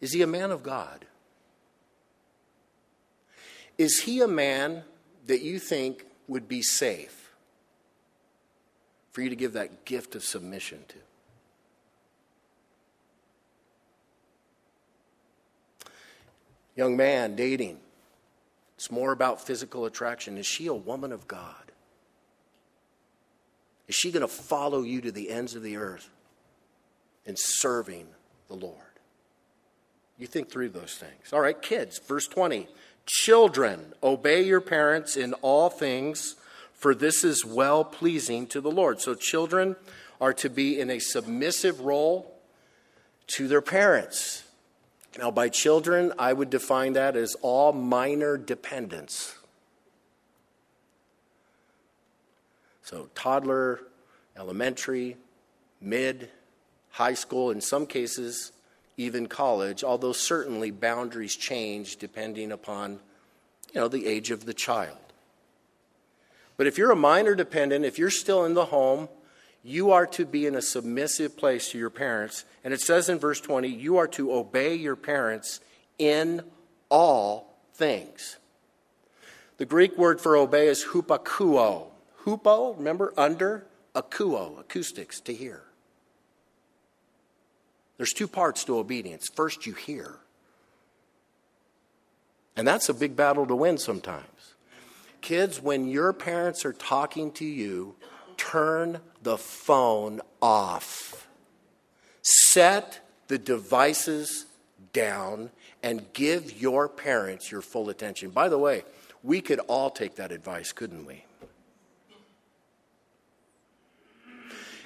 Is 0.00 0.12
he 0.12 0.22
a 0.22 0.26
man 0.26 0.50
of 0.50 0.62
God? 0.62 1.06
Is 3.78 4.00
he 4.00 4.20
a 4.20 4.28
man 4.28 4.82
that 5.26 5.40
you 5.40 5.58
think 5.58 6.04
would 6.28 6.46
be 6.46 6.62
safe 6.62 7.32
for 9.10 9.22
you 9.22 9.30
to 9.30 9.36
give 9.36 9.54
that 9.54 9.84
gift 9.84 10.14
of 10.14 10.22
submission 10.22 10.78
to. 10.88 10.96
Young 16.76 16.96
man 16.96 17.34
dating, 17.34 17.80
it's 18.76 18.92
more 18.92 19.10
about 19.10 19.44
physical 19.44 19.86
attraction. 19.86 20.38
Is 20.38 20.46
she 20.46 20.68
a 20.68 20.74
woman 20.74 21.10
of 21.10 21.26
God? 21.26 21.72
Is 23.88 23.96
she 23.96 24.12
going 24.12 24.20
to 24.20 24.28
follow 24.28 24.82
you 24.82 25.00
to 25.00 25.10
the 25.10 25.30
ends 25.30 25.56
of 25.56 25.64
the 25.64 25.76
earth 25.76 26.08
in 27.24 27.34
serving 27.36 28.06
the 28.46 28.54
Lord? 28.54 28.76
You 30.18 30.26
think 30.26 30.50
through 30.50 30.68
those 30.68 30.94
things. 30.94 31.32
All 31.32 31.40
right, 31.40 31.60
kids, 31.60 31.98
verse 31.98 32.28
20. 32.28 32.68
Children, 33.08 33.94
obey 34.02 34.42
your 34.42 34.60
parents 34.60 35.16
in 35.16 35.32
all 35.40 35.70
things, 35.70 36.36
for 36.74 36.94
this 36.94 37.24
is 37.24 37.42
well 37.42 37.82
pleasing 37.82 38.46
to 38.48 38.60
the 38.60 38.70
Lord. 38.70 39.00
So, 39.00 39.14
children 39.14 39.76
are 40.20 40.34
to 40.34 40.50
be 40.50 40.78
in 40.78 40.90
a 40.90 40.98
submissive 40.98 41.80
role 41.80 42.38
to 43.28 43.48
their 43.48 43.62
parents. 43.62 44.44
Now, 45.18 45.30
by 45.30 45.48
children, 45.48 46.12
I 46.18 46.34
would 46.34 46.50
define 46.50 46.92
that 46.92 47.16
as 47.16 47.34
all 47.40 47.72
minor 47.72 48.36
dependents. 48.36 49.34
So, 52.82 53.08
toddler, 53.14 53.80
elementary, 54.36 55.16
mid, 55.80 56.28
high 56.90 57.14
school, 57.14 57.50
in 57.50 57.62
some 57.62 57.86
cases, 57.86 58.52
even 58.98 59.28
college, 59.28 59.82
although 59.82 60.12
certainly 60.12 60.70
boundaries 60.70 61.34
change 61.34 61.96
depending 61.96 62.52
upon 62.52 62.98
you 63.72 63.80
know, 63.80 63.88
the 63.88 64.06
age 64.06 64.30
of 64.30 64.44
the 64.44 64.52
child. 64.52 64.98
But 66.58 66.66
if 66.66 66.76
you're 66.76 66.90
a 66.90 66.96
minor 66.96 67.36
dependent, 67.36 67.84
if 67.84 67.98
you're 67.98 68.10
still 68.10 68.44
in 68.44 68.54
the 68.54 68.66
home, 68.66 69.08
you 69.62 69.92
are 69.92 70.06
to 70.08 70.26
be 70.26 70.46
in 70.46 70.56
a 70.56 70.62
submissive 70.62 71.36
place 71.36 71.70
to 71.70 71.78
your 71.78 71.90
parents. 71.90 72.44
And 72.64 72.74
it 72.74 72.80
says 72.80 73.08
in 73.08 73.18
verse 73.18 73.40
20, 73.40 73.68
you 73.68 73.98
are 73.98 74.08
to 74.08 74.32
obey 74.32 74.74
your 74.74 74.96
parents 74.96 75.60
in 75.98 76.42
all 76.88 77.56
things. 77.74 78.38
The 79.58 79.66
Greek 79.66 79.96
word 79.96 80.20
for 80.20 80.36
obey 80.36 80.66
is 80.66 80.86
hupakuo. 80.92 81.86
Hupo, 82.24 82.76
remember, 82.76 83.12
under, 83.16 83.66
akuo, 83.94 84.58
acoustics, 84.58 85.20
to 85.20 85.34
hear. 85.34 85.62
There's 87.98 88.12
two 88.12 88.28
parts 88.28 88.64
to 88.64 88.78
obedience. 88.78 89.28
First, 89.34 89.66
you 89.66 89.74
hear. 89.74 90.16
And 92.56 92.66
that's 92.66 92.88
a 92.88 92.94
big 92.94 93.14
battle 93.14 93.46
to 93.46 93.54
win 93.54 93.76
sometimes. 93.76 94.54
Kids, 95.20 95.60
when 95.60 95.88
your 95.88 96.12
parents 96.12 96.64
are 96.64 96.72
talking 96.72 97.32
to 97.32 97.44
you, 97.44 97.96
turn 98.36 99.00
the 99.22 99.36
phone 99.36 100.20
off. 100.40 101.28
Set 102.22 103.00
the 103.26 103.38
devices 103.38 104.46
down 104.92 105.50
and 105.82 106.12
give 106.12 106.60
your 106.60 106.88
parents 106.88 107.50
your 107.50 107.62
full 107.62 107.90
attention. 107.90 108.30
By 108.30 108.48
the 108.48 108.58
way, 108.58 108.84
we 109.22 109.40
could 109.40 109.58
all 109.60 109.90
take 109.90 110.16
that 110.16 110.32
advice, 110.32 110.72
couldn't 110.72 111.04
we? 111.04 111.24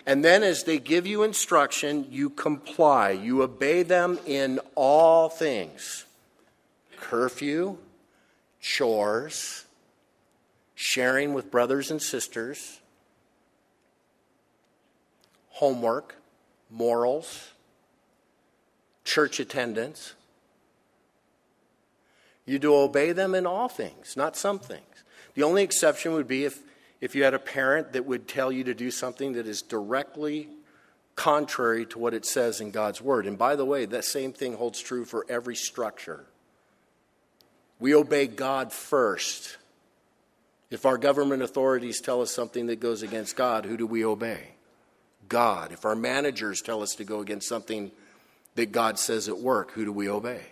And 0.05 0.25
then, 0.25 0.43
as 0.43 0.65
they 0.65 0.79
give 0.79 1.07
you 1.07 1.23
instruction, 1.23 2.07
you 2.11 2.29
comply. 2.29 3.11
You 3.11 3.43
obey 3.43 3.83
them 3.83 4.19
in 4.27 4.59
all 4.75 5.29
things 5.29 6.05
curfew, 6.99 7.79
chores, 8.61 9.65
sharing 10.75 11.35
with 11.35 11.51
brothers 11.51 11.91
and 11.91 12.03
sisters, 12.03 12.81
homework, 15.51 16.17
morals, 16.71 17.51
church 19.05 19.39
attendance. 19.39 20.15
You 22.45 22.59
do 22.59 22.75
obey 22.75 23.13
them 23.13 23.35
in 23.35 23.47
all 23.47 23.69
things, 23.69 24.17
not 24.17 24.37
some 24.37 24.59
things. 24.59 25.05
The 25.35 25.45
only 25.45 25.63
exception 25.63 26.13
would 26.15 26.27
be 26.27 26.45
if 26.45 26.61
if 27.03 27.17
you 27.17 27.25
had 27.25 27.35
a 27.35 27.39
parent 27.39 27.95
that 27.95 28.07
would 28.07 28.29
tell 28.29 28.53
you 28.53 28.63
to 28.63 28.75
do 28.75 28.89
something 28.93 29.33
that 29.33 29.49
is 29.49 29.61
directly 29.61 30.49
contrary 31.17 31.85
to 31.85 31.99
what 31.99 32.15
it 32.15 32.25
says 32.25 32.61
in 32.61 32.71
God's 32.71 33.03
Word. 33.03 33.27
And 33.27 33.37
by 33.37 33.57
the 33.57 33.65
way, 33.65 33.85
that 33.87 34.05
same 34.05 34.33
thing 34.33 34.55
holds 34.55 34.81
true 34.81 35.05
for 35.05 35.27
every 35.29 35.57
structure. 35.57 36.25
We 37.81 37.93
obey 37.93 38.29
God 38.29 38.73
first. 38.73 39.59
If 40.71 40.87
our 40.87 40.97
government 40.97 41.43
authorities 41.43 42.01
tell 42.01 42.23
us 42.23 42.31
something 42.31 42.67
that 42.69 42.79
goes 42.79 43.03
against 43.03 43.35
God, 43.35 43.67
who 43.67 43.77
do 43.77 43.85
we 43.87 44.05
obey? 44.05 44.53
God. 45.29 45.73
If 45.73 45.85
our 45.85 45.97
managers 45.97 46.63
tell 46.63 46.83
us 46.83 46.95
to 46.95 47.05
go 47.05 47.19
against 47.19 47.49
something 47.49 47.91
that 48.55 48.71
God 48.71 48.97
says 48.97 49.29
at 49.29 49.39
work, 49.39 49.73
who 49.73 49.85
do 49.85 49.93
we 49.93 50.09
obey? 50.09 50.43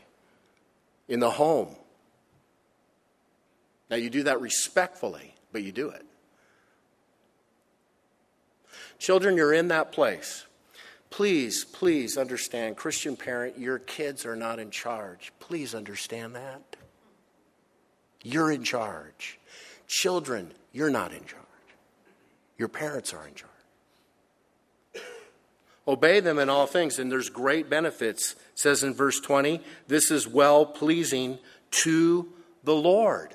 In 1.06 1.20
the 1.20 1.30
home. 1.30 1.76
Now, 3.88 3.96
you 3.96 4.10
do 4.10 4.24
that 4.24 4.40
respectfully, 4.40 5.32
but 5.52 5.62
you 5.62 5.70
do 5.70 5.90
it. 5.90 6.04
Children, 9.00 9.36
you're 9.36 9.54
in 9.54 9.68
that 9.68 9.92
place. 9.92 10.44
Please, 11.08 11.64
please 11.64 12.16
understand, 12.16 12.76
Christian 12.76 13.16
parent, 13.16 13.58
your 13.58 13.78
kids 13.78 14.24
are 14.24 14.36
not 14.36 14.60
in 14.60 14.70
charge. 14.70 15.32
Please 15.40 15.74
understand 15.74 16.36
that. 16.36 16.76
You're 18.22 18.52
in 18.52 18.62
charge. 18.62 19.40
Children, 19.88 20.52
you're 20.72 20.90
not 20.90 21.12
in 21.12 21.24
charge. 21.24 21.40
Your 22.58 22.68
parents 22.68 23.14
are 23.14 23.26
in 23.26 23.34
charge. 23.34 23.50
Obey 25.88 26.20
them 26.20 26.38
in 26.38 26.50
all 26.50 26.66
things, 26.66 26.98
and 26.98 27.10
there's 27.10 27.30
great 27.30 27.70
benefits. 27.70 28.32
It 28.32 28.38
says 28.54 28.84
in 28.84 28.92
verse 28.92 29.18
20, 29.18 29.62
this 29.88 30.10
is 30.10 30.28
well 30.28 30.66
pleasing 30.66 31.38
to 31.70 32.28
the 32.62 32.74
Lord. 32.74 33.34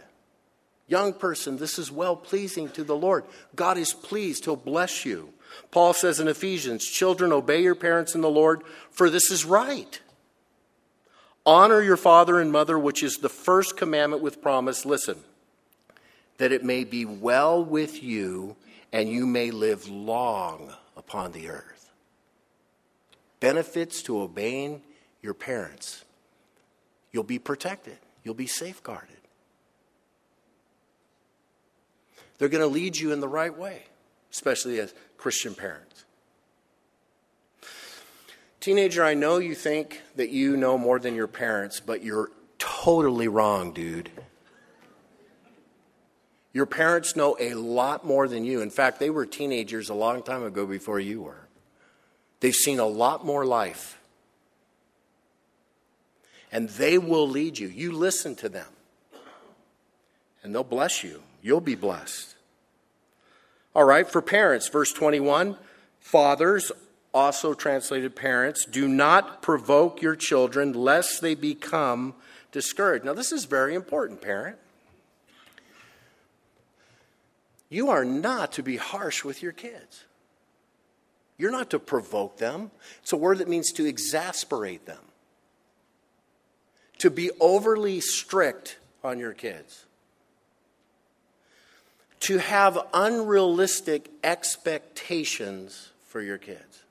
Young 0.87 1.13
person, 1.13 1.57
this 1.57 1.79
is 1.79 1.91
well 1.91 2.15
pleasing 2.15 2.69
to 2.69 2.83
the 2.83 2.95
Lord. 2.95 3.25
God 3.55 3.79
is 3.79 3.93
pleased, 3.93 4.45
He'll 4.45 4.55
bless 4.55 5.03
you. 5.03 5.33
Paul 5.71 5.93
says 5.93 6.19
in 6.19 6.27
Ephesians, 6.27 6.85
Children, 6.85 7.31
obey 7.31 7.61
your 7.61 7.75
parents 7.75 8.15
in 8.15 8.21
the 8.21 8.29
Lord, 8.29 8.61
for 8.91 9.09
this 9.09 9.31
is 9.31 9.45
right. 9.45 9.99
Honor 11.45 11.81
your 11.81 11.97
father 11.97 12.39
and 12.39 12.51
mother, 12.51 12.79
which 12.79 13.03
is 13.03 13.17
the 13.17 13.29
first 13.29 13.77
commandment 13.77 14.23
with 14.23 14.41
promise. 14.41 14.85
Listen, 14.85 15.17
that 16.37 16.51
it 16.51 16.63
may 16.63 16.83
be 16.83 17.05
well 17.05 17.63
with 17.63 18.01
you 18.03 18.55
and 18.91 19.09
you 19.09 19.25
may 19.25 19.51
live 19.51 19.87
long 19.87 20.73
upon 20.95 21.31
the 21.33 21.49
earth. 21.49 21.91
Benefits 23.39 24.01
to 24.03 24.21
obeying 24.21 24.81
your 25.21 25.33
parents. 25.33 26.05
You'll 27.11 27.23
be 27.23 27.39
protected, 27.39 27.97
you'll 28.23 28.33
be 28.33 28.47
safeguarded. 28.47 29.09
They're 32.37 32.49
going 32.49 32.61
to 32.61 32.67
lead 32.67 32.97
you 32.97 33.11
in 33.11 33.21
the 33.21 33.27
right 33.27 33.55
way, 33.55 33.83
especially 34.35 34.81
as 34.81 34.93
Christian 35.17 35.55
parents. 35.55 36.03
Teenager, 38.59 39.01
I 39.01 39.13
know 39.13 39.37
you 39.37 39.55
think 39.55 40.01
that 40.17 40.29
you 40.29 40.57
know 40.57 40.77
more 40.77 40.99
than 40.99 41.15
your 41.15 41.27
parents, 41.27 41.79
but 41.79 42.03
you're 42.03 42.29
totally 42.59 43.29
wrong, 43.29 43.71
dude. 43.71 44.09
Your 46.51 46.65
parents 46.65 47.15
know 47.15 47.37
a 47.39 47.53
lot 47.53 48.05
more 48.05 48.27
than 48.27 48.43
you. 48.43 48.61
In 48.61 48.69
fact, 48.69 48.99
they 48.99 49.09
were 49.09 49.25
teenagers 49.25 49.89
a 49.89 49.93
long 49.93 50.21
time 50.21 50.43
ago 50.43 50.65
before 50.65 50.99
you 50.99 51.21
were. 51.21 51.47
They've 52.41 52.53
seen 52.53 52.79
a 52.79 52.85
lot 52.85 53.25
more 53.25 53.45
life. 53.45 54.01
And 56.51 56.67
they 56.69 56.97
will 56.97 57.27
lead 57.27 57.57
you. 57.57 57.67
You 57.67 57.93
listen 57.93 58.35
to 58.35 58.49
them, 58.49 58.67
and 60.43 60.53
they'll 60.53 60.63
bless 60.63 61.03
you. 61.05 61.23
You'll 61.41 61.61
be 61.61 61.75
blessed. 61.75 62.34
All 63.75 63.83
right, 63.83 64.09
for 64.09 64.21
parents, 64.21 64.69
verse 64.69 64.93
21 64.93 65.57
Fathers, 65.99 66.71
also 67.13 67.53
translated 67.53 68.15
parents, 68.15 68.65
do 68.65 68.87
not 68.87 69.41
provoke 69.41 70.01
your 70.01 70.15
children 70.15 70.71
lest 70.71 71.21
they 71.21 71.35
become 71.35 72.13
discouraged. 72.51 73.03
Now, 73.03 73.13
this 73.13 73.31
is 73.31 73.45
very 73.45 73.73
important, 73.73 74.21
parent. 74.21 74.57
You 77.69 77.89
are 77.89 78.05
not 78.05 78.53
to 78.53 78.63
be 78.63 78.77
harsh 78.77 79.23
with 79.23 79.41
your 79.41 79.51
kids. 79.51 80.05
You're 81.37 81.51
not 81.51 81.71
to 81.71 81.79
provoke 81.79 82.37
them. 82.37 82.71
It's 83.01 83.11
a 83.11 83.17
word 83.17 83.39
that 83.39 83.49
means 83.49 83.71
to 83.73 83.85
exasperate 83.85 84.85
them, 84.85 85.03
to 86.99 87.09
be 87.09 87.31
overly 87.41 87.99
strict 87.99 88.77
on 89.03 89.19
your 89.19 89.33
kids 89.33 89.84
to 92.21 92.37
have 92.37 92.77
unrealistic 92.93 94.09
expectations 94.23 95.91
for 96.07 96.21
your 96.21 96.37
kids. 96.37 96.83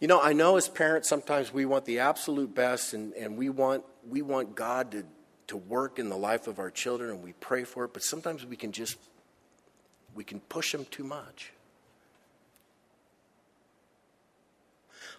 You 0.00 0.08
know, 0.08 0.20
I 0.20 0.32
know 0.32 0.56
as 0.56 0.68
parents 0.68 1.08
sometimes 1.08 1.52
we 1.52 1.64
want 1.64 1.84
the 1.84 2.00
absolute 2.00 2.54
best 2.54 2.92
and, 2.94 3.14
and 3.14 3.36
we 3.36 3.48
want 3.48 3.84
we 4.08 4.20
want 4.20 4.54
God 4.54 4.90
to, 4.90 5.04
to 5.46 5.56
work 5.56 5.98
in 5.98 6.10
the 6.10 6.16
life 6.16 6.46
of 6.46 6.58
our 6.58 6.70
children 6.70 7.10
and 7.10 7.22
we 7.22 7.32
pray 7.34 7.64
for 7.64 7.84
it, 7.84 7.92
but 7.94 8.02
sometimes 8.02 8.44
we 8.44 8.56
can 8.56 8.72
just 8.72 8.98
we 10.14 10.24
can 10.24 10.40
push 10.40 10.72
them 10.72 10.84
too 10.90 11.04
much. 11.04 11.52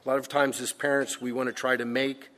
A 0.05 0.07
lot 0.07 0.19
of 0.19 0.27
times 0.27 0.61
as 0.61 0.71
parents 0.71 1.19
we 1.19 1.31
want 1.31 1.47
to 1.47 1.53
try 1.53 1.75
to 1.75 1.85
make 1.85 2.29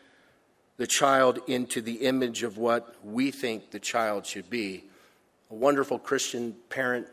the 0.78 0.88
child 0.88 1.40
into 1.48 1.82
the 1.82 2.06
image 2.06 2.44
of 2.44 2.58
what 2.58 2.96
we 3.04 3.32
think 3.32 3.72
the 3.72 3.80
child 3.80 4.26
should 4.26 4.50
be. 4.50 4.84
A 5.50 5.56
wonderful 5.56 5.98
Christian 5.98 6.56
parent 6.70 7.08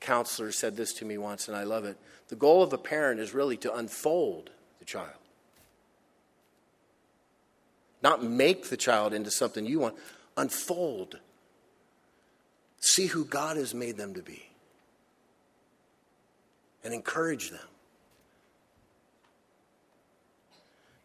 counselor 0.00 0.52
said 0.52 0.76
this 0.76 0.92
to 0.94 1.04
me 1.04 1.18
once, 1.18 1.48
and 1.48 1.56
I 1.56 1.64
love 1.64 1.84
it. 1.84 1.96
The 2.28 2.36
goal 2.36 2.62
of 2.62 2.72
a 2.72 2.78
parent 2.78 3.20
is 3.20 3.32
really 3.32 3.56
to 3.58 3.74
unfold 3.74 4.50
the 4.78 4.84
child. 4.84 5.08
Not 8.02 8.22
make 8.22 8.68
the 8.68 8.76
child 8.76 9.12
into 9.12 9.30
something 9.30 9.66
you 9.66 9.80
want, 9.80 9.96
unfold. 10.36 11.18
See 12.80 13.06
who 13.06 13.24
God 13.24 13.56
has 13.56 13.74
made 13.74 13.96
them 13.96 14.14
to 14.14 14.22
be. 14.22 14.44
And 16.84 16.94
encourage 16.94 17.50
them. 17.50 17.66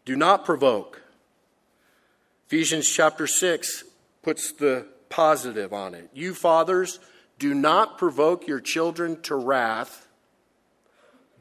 Do 0.05 0.15
not 0.15 0.45
provoke. 0.45 1.02
Ephesians 2.53 2.87
chapter 2.87 3.25
6 3.25 3.83
puts 4.21 4.51
the 4.51 4.85
positive 5.09 5.73
on 5.73 5.95
it. 5.95 6.07
You 6.13 6.35
fathers, 6.35 6.99
do 7.39 7.51
not 7.55 7.97
provoke 7.97 8.45
your 8.45 8.59
children 8.59 9.19
to 9.23 9.33
wrath, 9.33 10.07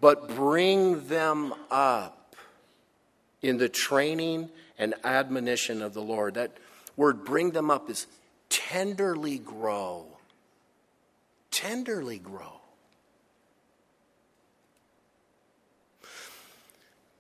but 0.01 0.27
bring 0.31 1.09
them 1.09 1.53
up 1.71 2.35
in 3.43 3.59
the 3.59 3.69
training 3.69 4.49
and 4.79 4.95
admonition 5.05 5.83
of 5.83 5.93
the 5.93 6.01
Lord. 6.01 6.33
That 6.33 6.57
word, 6.97 7.27
bring 7.27 7.51
them 7.51 7.71
up, 7.71 7.91
is 7.91 8.07
tenderly 8.49 9.37
grow. 9.37 10.07
Tenderly 11.51 12.21
grow. 12.21 12.63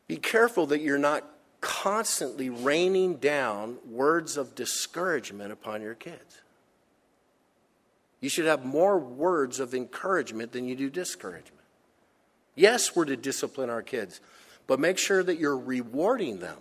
Be 0.09 0.17
careful 0.17 0.65
that 0.69 0.81
you're 0.81 0.97
not 0.97 1.29
constantly 1.63 2.51
raining 2.51 3.15
down 3.15 3.79
words 3.89 4.37
of 4.37 4.55
discouragement 4.55 5.53
upon 5.53 5.81
your 5.81 5.95
kids. 5.95 6.43
You 8.21 8.29
should 8.29 8.45
have 8.45 8.65
more 8.65 8.99
words 8.99 9.59
of 9.59 9.75
encouragement 9.75 10.53
than 10.53 10.67
you 10.67 10.77
do 10.77 10.91
discouragement. 10.91 11.65
Yes, 12.55 12.95
we're 12.95 13.07
to 13.07 13.17
discipline 13.17 13.71
our 13.71 13.81
kids, 13.81 14.21
but 14.67 14.79
make 14.79 14.99
sure 14.99 15.23
that 15.23 15.39
you're 15.39 15.57
rewarding 15.57 16.41
them, 16.41 16.59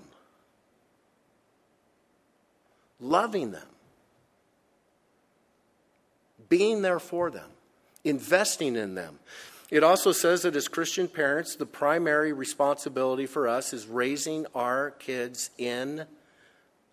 loving 2.99 3.51
them, 3.51 3.67
being 6.47 6.81
there 6.81 6.99
for 6.99 7.29
them, 7.29 7.49
investing 8.03 8.75
in 8.75 8.95
them. 8.95 9.19
It 9.71 9.85
also 9.85 10.11
says 10.11 10.41
that 10.41 10.57
as 10.57 10.67
Christian 10.67 11.07
parents, 11.07 11.55
the 11.55 11.65
primary 11.65 12.33
responsibility 12.33 13.25
for 13.25 13.47
us 13.47 13.71
is 13.71 13.87
raising 13.87 14.45
our 14.53 14.91
kids 14.91 15.49
in 15.57 16.05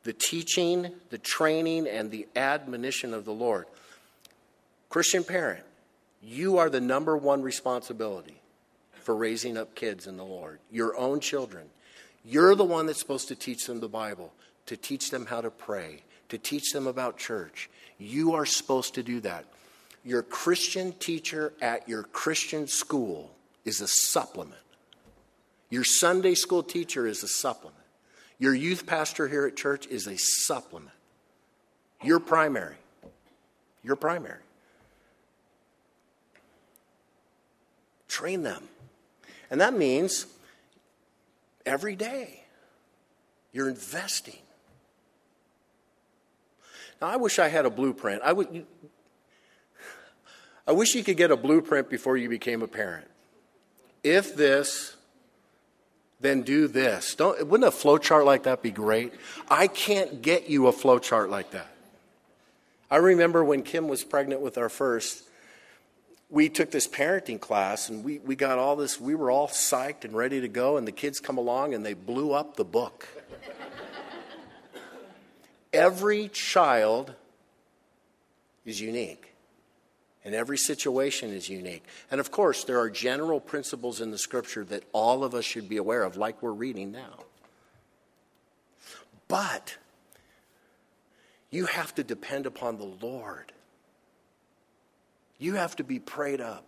the 0.05 0.13
teaching, 0.13 0.93
the 1.11 1.19
training, 1.19 1.89
and 1.89 2.13
the 2.13 2.29
admonition 2.37 3.13
of 3.13 3.25
the 3.25 3.33
Lord. 3.33 3.67
Christian 4.89 5.25
parent, 5.25 5.65
you 6.23 6.59
are 6.59 6.71
the 6.71 6.81
number 6.81 7.17
one 7.17 7.43
responsibility 7.43 8.41
for 8.93 9.17
raising 9.17 9.57
up 9.57 9.75
kids 9.75 10.07
in 10.07 10.17
the 10.17 10.25
Lord, 10.25 10.61
your 10.71 10.97
own 10.97 11.19
children. 11.19 11.67
You're 12.25 12.55
the 12.55 12.65
one 12.65 12.87
that's 12.87 13.01
supposed 13.01 13.29
to 13.29 13.35
teach 13.35 13.67
them 13.67 13.81
the 13.81 13.89
Bible, 13.89 14.33
to 14.67 14.77
teach 14.77 15.11
them 15.11 15.27
how 15.27 15.41
to 15.41 15.51
pray, 15.51 16.03
to 16.29 16.39
teach 16.39 16.73
them 16.73 16.87
about 16.87 17.19
church. 17.19 17.69
You 17.99 18.35
are 18.35 18.47
supposed 18.47 18.95
to 18.95 19.03
do 19.03 19.21
that. 19.21 19.47
Your 20.09 20.23
Christian 20.23 20.93
teacher 20.93 21.53
at 21.61 21.87
your 21.87 22.03
Christian 22.03 22.67
school 22.67 23.31
is 23.67 23.83
a 23.83 23.87
supplement. 23.87 24.63
Your 25.69 25.85
Sunday 25.85 26.35
school 26.35 26.63
teacher 26.63 27.07
is 27.07 27.23
a 27.23 27.29
supplement. 27.29 27.85
Your 28.39 28.55
youth 28.55 28.87
pastor 28.87 29.29
here 29.29 29.45
at 29.45 29.55
church 29.55 29.87
is 29.89 30.07
a 30.07 30.17
supplement. 30.17 30.97
Your 32.03 32.21
primary. 32.21 32.77
Your 33.83 33.97
primary. 33.97 34.41
Train 38.09 38.43
them. 38.43 38.67
And 39.51 39.61
that 39.61 39.75
means 39.75 40.25
every 41.67 41.97
day 41.97 42.45
you're 43.53 43.69
investing. 43.69 44.41
Now, 47.03 47.09
I 47.09 47.17
wish 47.17 47.39
I 47.39 47.49
had 47.49 47.67
a 47.67 47.71
blueprint. 47.71 48.23
I 48.25 48.33
would. 48.33 48.65
I 50.69 50.73
wish 50.73 50.95
you 50.95 51.03
could 51.03 51.17
get 51.17 51.31
a 51.31 51.37
blueprint 51.37 51.89
before 51.89 52.19
you 52.19 52.29
became 52.29 52.61
a 52.61 52.69
parent. 52.69 53.07
If 54.05 54.37
this, 54.37 54.95
then 56.21 56.43
do 56.43 56.69
this. 56.69 57.15
Don't, 57.15 57.47
wouldn't 57.47 57.67
a 57.67 57.71
flow 57.71 57.97
chart 57.97 58.27
like 58.27 58.43
that 58.43 58.63
be 58.63 58.71
great? 58.71 59.15
I 59.51 59.67
can't 59.67 60.21
get 60.21 60.51
you 60.51 60.67
a 60.67 60.73
flow 60.73 60.99
chart 60.99 61.31
like 61.31 61.53
that. 61.53 61.71
I 62.91 62.97
remember 62.97 63.43
when 63.43 63.63
Kim 63.63 63.89
was 63.89 64.05
pregnant 64.05 64.43
with 64.43 64.59
our 64.59 64.69
first, 64.69 65.25
we 66.29 66.51
took 66.51 66.71
this 66.71 66.87
parenting 66.87 67.41
class 67.41 67.89
and 67.89 68.05
we, 68.05 68.19
we 68.19 68.37
got 68.37 68.59
all 68.59 68.77
this, 68.77 69.01
we 69.01 69.15
were 69.15 69.31
all 69.31 69.49
psyched 69.49 70.05
and 70.05 70.15
ready 70.15 70.43
to 70.43 70.49
go, 70.49 70.77
and 70.77 70.87
the 70.87 70.93
kids 70.93 71.19
come 71.19 71.39
along 71.39 71.73
and 71.73 71.85
they 71.85 71.95
blew 71.95 72.33
up 72.33 72.57
the 72.57 72.65
book. 72.65 73.09
Every 75.73 76.29
child 76.29 77.15
is 78.67 78.83
unique. 78.83 79.29
And 80.29 80.35
every 80.35 80.59
situation 80.59 81.31
is 81.31 81.49
unique. 81.49 81.87
And 82.11 82.21
of 82.21 82.31
course, 82.31 82.65
there 82.65 82.79
are 82.79 82.91
general 82.91 83.41
principles 83.41 84.03
in 84.03 84.11
the 84.11 84.19
scripture 84.19 84.63
that 84.67 84.85
all 84.93 85.25
of 85.25 85.35
us 85.35 85.47
should 85.47 85.71
be 85.71 85.79
aware 85.79 86.03
of, 86.03 86.19
like 86.19 86.43
we're 86.43 86.53
reading 86.53 86.93
now. 86.93 87.21
But 89.27 89.79
you 91.51 91.65
have 91.65 91.95
to 91.95 92.05
depend 92.05 92.45
upon 92.45 92.77
the 92.77 92.95
Lord. 93.01 93.55
You 95.39 95.55
have 95.55 95.77
to 95.77 95.83
be 95.83 95.99
prayed 95.99 96.43
up. 96.43 96.67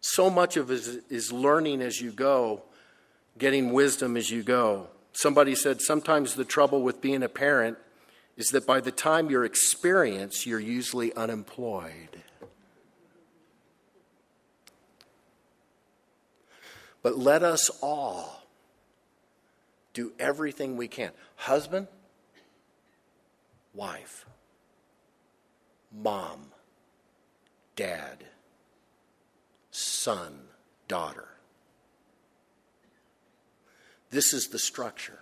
So 0.00 0.30
much 0.30 0.56
of 0.56 0.70
it 0.70 1.04
is 1.10 1.30
learning 1.34 1.82
as 1.82 2.00
you 2.00 2.12
go, 2.12 2.62
getting 3.36 3.74
wisdom 3.74 4.16
as 4.16 4.30
you 4.30 4.42
go. 4.42 4.86
Somebody 5.12 5.54
said 5.54 5.82
sometimes 5.82 6.34
the 6.34 6.46
trouble 6.46 6.80
with 6.80 7.02
being 7.02 7.22
a 7.22 7.28
parent 7.28 7.76
is 8.36 8.48
that 8.48 8.66
by 8.66 8.80
the 8.80 8.90
time 8.90 9.30
you're 9.30 9.44
experienced, 9.44 10.46
you're 10.46 10.60
usually 10.60 11.12
unemployed. 11.14 12.22
But 17.02 17.18
let 17.18 17.42
us 17.42 17.68
all 17.82 18.46
do 19.92 20.12
everything 20.18 20.76
we 20.76 20.88
can. 20.88 21.10
Husband, 21.36 21.88
wife, 23.74 24.24
mom, 25.92 26.52
dad, 27.76 28.24
son, 29.70 30.40
daughter. 30.88 31.28
This 34.10 34.32
is 34.32 34.48
the 34.48 34.58
structure. 34.58 35.21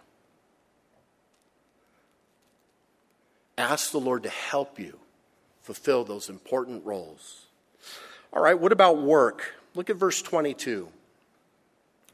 Ask 3.61 3.93
the 3.93 4.01
Lord 4.01 4.23
to 4.23 4.31
help 4.31 4.79
you 4.79 4.99
fulfill 5.61 6.03
those 6.03 6.31
important 6.31 6.83
roles. 6.87 7.43
All 8.33 8.43
right, 8.43 8.59
what 8.59 8.73
about 8.73 9.03
work? 9.03 9.53
Look 9.75 9.91
at 9.91 9.97
verse 9.97 10.23
22. 10.23 10.89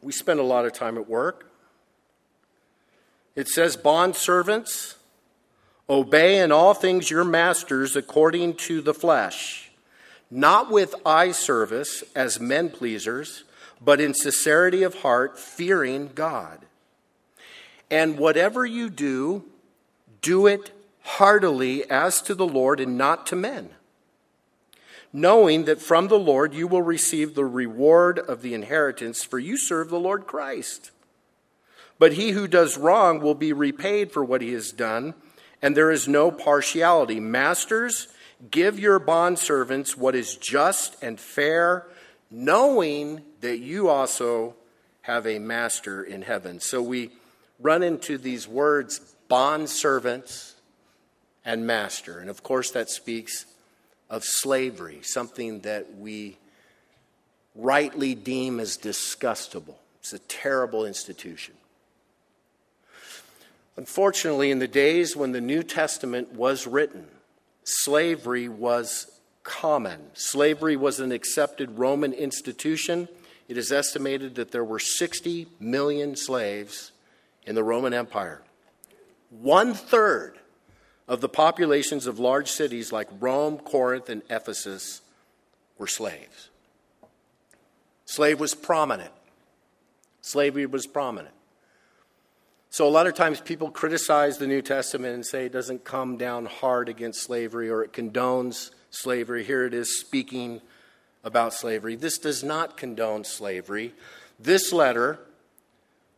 We 0.03 0.11
spend 0.11 0.41
a 0.41 0.43
lot 0.43 0.67
of 0.67 0.73
time 0.73 0.99
at 0.99 1.09
work. 1.09 1.49
It 3.37 3.47
says, 3.47 3.77
Bond 3.77 4.17
servants, 4.17 4.97
obey 5.89 6.41
in 6.41 6.51
all 6.51 6.75
things 6.75 7.13
your 7.13 7.23
masters 7.23 7.95
according 7.95 8.55
to 8.55 8.81
the 8.81 8.93
flesh, 8.93 9.71
not 10.29 10.69
with 10.69 10.97
eye 11.07 11.31
service 11.31 12.03
as 12.17 12.41
men 12.41 12.71
pleasers, 12.71 13.45
but 13.81 14.01
in 14.01 14.15
sincerity 14.15 14.83
of 14.83 14.97
heart, 14.97 15.39
fearing 15.39 16.11
God. 16.13 16.67
And 17.89 18.19
whatever 18.19 18.67
you 18.67 18.91
do, 18.91 19.45
do 20.23 20.49
it 20.49 20.73
heartily 21.07 21.88
as 21.88 22.21
to 22.21 22.35
the 22.35 22.47
Lord 22.47 22.81
and 22.81 22.99
not 22.99 23.27
to 23.29 23.37
men, 23.37 23.71
knowing 25.12 25.64
that 25.64 25.81
from 25.81 26.09
the 26.09 26.19
Lord 26.19 26.53
you 26.53 26.66
will 26.66 26.83
receive 26.83 27.35
the 27.35 27.45
reward 27.45 28.19
of 28.19 28.42
the 28.42 28.55
inheritance, 28.55 29.23
for 29.23 29.38
you 29.38 29.57
serve 29.57 29.88
the 29.88 30.01
Lord 30.01 30.27
Christ. 30.27 30.90
But 31.99 32.14
he 32.14 32.33
who 32.33 32.49
does 32.49 32.77
wrong 32.77 33.21
will 33.21 33.37
be 33.37 33.53
repaid 33.53 34.11
for 34.11 34.25
what 34.25 34.42
he 34.42 34.53
has 34.53 34.73
done, 34.73 35.14
and 35.62 35.77
there 35.77 35.92
is 35.92 36.09
no 36.09 36.33
partiality. 36.33 37.21
Masters, 37.21 38.09
give 38.51 38.79
your 38.79 38.99
bondservants 38.99 39.97
what 39.97 40.16
is 40.16 40.37
just 40.37 41.03
and 41.03 41.21
fair, 41.21 41.87
knowing 42.33 43.23
that 43.40 43.59
you 43.59 43.88
also 43.88 44.57
have 45.03 45.25
a 45.25 45.38
master 45.38 46.03
in 46.03 46.23
heaven. 46.23 46.59
So 46.59 46.83
we 46.83 47.12
run 47.61 47.85
into 47.85 48.19
these 48.19 48.49
words 48.49 49.14
bondservants 49.31 50.56
and 51.47 51.67
master. 51.67 52.19
And 52.19 52.29
of 52.29 52.43
course, 52.43 52.73
that 52.73 52.91
speaks 52.91 53.47
of 54.11 54.25
slavery, 54.25 54.99
something 55.03 55.61
that 55.61 55.97
we 55.97 56.37
rightly 57.55 58.15
deem 58.15 58.61
as 58.61 58.77
disgustable. 58.77 59.77
It's 60.01 60.13
a 60.13 60.19
terrible 60.19 60.85
institution. 60.85 61.55
Unfortunately, 63.77 64.51
in 64.51 64.59
the 64.59 64.69
days 64.69 65.17
when 65.17 65.33
the 65.33 65.41
New 65.41 65.63
Testament 65.63 66.33
was 66.33 66.67
written, 66.67 67.07
slavery 67.65 68.49
was 68.49 69.11
common. 69.43 70.01
Slavery 70.15 70.77
was 70.77 70.99
an 70.99 71.13
accepted 71.13 71.79
Roman 71.79 72.13
institution. 72.13 73.09
it 73.49 73.57
is 73.57 73.71
estimated 73.71 74.35
that 74.35 74.51
there 74.51 74.65
were 74.65 74.81
60 74.81 75.47
million 75.61 76.17
slaves 76.17 76.91
in 77.45 77.55
the 77.55 77.63
Roman 77.63 77.95
Empire. 77.95 78.43
One 79.31 79.73
third 79.73 80.39
of 81.09 81.21
the 81.21 81.29
populations 81.29 82.07
of 82.07 82.19
large 82.19 82.51
cities 82.51 82.92
like 82.92 83.09
Rome, 83.21 83.59
Corinth, 83.59 84.09
and 84.09 84.23
Ephesus 84.29 85.03
were 85.79 85.87
slaves. 85.87 86.51
Slave 88.07 88.40
was 88.40 88.55
prominent. 88.55 89.12
Slavery 90.21 90.66
was 90.66 90.87
prominent. 90.87 91.35
So, 92.71 92.87
a 92.87 92.90
lot 92.90 93.07
of 93.07 93.14
times 93.14 93.40
people 93.40 93.71
criticize 93.71 94.38
the 94.38 94.47
New 94.47 94.61
Testament 94.61 95.14
and 95.14 95.25
say 95.25 95.47
it 95.47 95.53
doesn't 95.53 95.85
come 95.85 96.16
down 96.16 96.47
hard 96.47 96.88
against 96.88 97.23
slavery 97.23 97.71
or 97.71 97.83
it 97.83 97.92
condones 97.92 98.71
slavery. 98.90 99.45
Here 99.45 99.64
it 99.64 99.75
is 99.75 99.99
speaking 99.99 100.61
about 101.25 101.55
slavery. 101.55 101.97
This 101.97 102.19
does 102.19 102.45
not 102.45 102.77
condone 102.77 103.25
slavery. 103.25 103.95
This 104.38 104.73
letter 104.73 105.21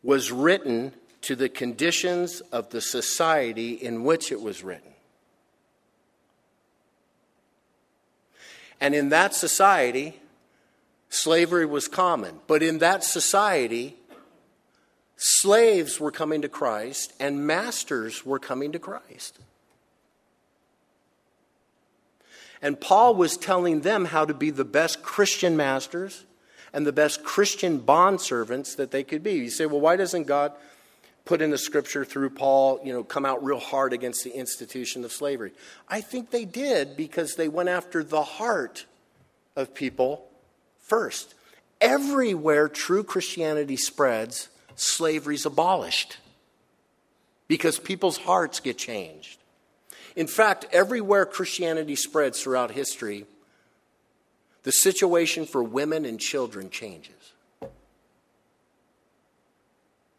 was 0.03 0.33
written 0.33 0.93
to 1.23 1.37
the 1.37 1.49
conditions 1.49 2.41
of 2.53 2.71
the 2.71 2.81
society 2.81 3.73
in 3.73 4.05
which 4.05 4.31
it 4.33 4.41
was 4.41 4.63
written. 4.63 4.93
And 8.81 8.95
in 8.95 9.09
that 9.09 9.35
society, 9.35 10.21
slavery 11.09 11.67
was 11.67 11.89
common. 11.89 12.41
But 12.47 12.63
in 12.63 12.79
that 12.79 13.03
society, 13.03 13.97
slaves 15.17 15.99
were 15.99 16.13
coming 16.13 16.43
to 16.43 16.49
Christ 16.49 17.13
and 17.19 17.47
masters 17.47 18.25
were 18.25 18.39
coming 18.39 18.73
to 18.73 18.79
Christ. 18.79 19.39
And 22.61 22.81
Paul 22.81 23.15
was 23.15 23.37
telling 23.37 23.81
them 23.83 24.07
how 24.07 24.25
to 24.25 24.35
be 24.35 24.51
the 24.51 24.65
best 24.65 25.03
Christian 25.03 25.57
masters 25.57 26.25
and 26.73 26.87
the 26.87 26.93
best 26.93 27.25
Christian 27.25 27.81
bondservants 27.81 28.77
that 28.77 28.91
they 28.91 29.05
could 29.05 29.23
be. 29.23 29.35
You 29.35 29.51
say, 29.51 29.67
well, 29.67 29.81
why 29.81 29.97
doesn't 29.97 30.27
God 30.27 30.53
put 31.29 31.43
in 31.43 31.51
the 31.51 31.59
scripture 31.59 32.07
through 32.07 32.31
Paul, 32.31 32.81
you 32.83 32.91
know, 32.91 33.05
come 33.05 33.27
out 33.27 33.45
real 33.45 33.61
hard 33.61 33.93
against 33.93 34.25
the 34.25 34.35
institution 34.35 35.05
of 35.05 35.13
slavery? 35.13 35.53
I 35.87 36.01
think 36.01 36.31
they 36.31 36.47
did 36.47 36.97
because 36.97 37.35
they 37.35 37.49
went 37.49 37.69
after 37.69 38.03
the 38.03 38.23
heart 38.23 38.87
of 39.55 39.75
people 39.75 40.27
first. 40.81 41.35
Everywhere 41.83 42.67
true 42.67 43.05
Christianity 43.05 43.77
spreads, 43.77 44.49
slavery's 44.75 45.45
abolished 45.45 46.17
because 47.47 47.79
people's 47.79 48.17
hearts 48.17 48.59
get 48.59 48.79
changed. 48.79 49.39
In 50.17 50.29
fact, 50.29 50.65
everywhere 50.73 51.27
Christianity 51.27 51.95
spreads 51.95 52.43
throughout 52.43 52.71
history, 52.71 53.27
the 54.63 54.73
situation 54.73 55.45
for 55.45 55.63
women 55.63 56.07
and 56.07 56.19
children 56.19 56.71
changes. 56.71 57.13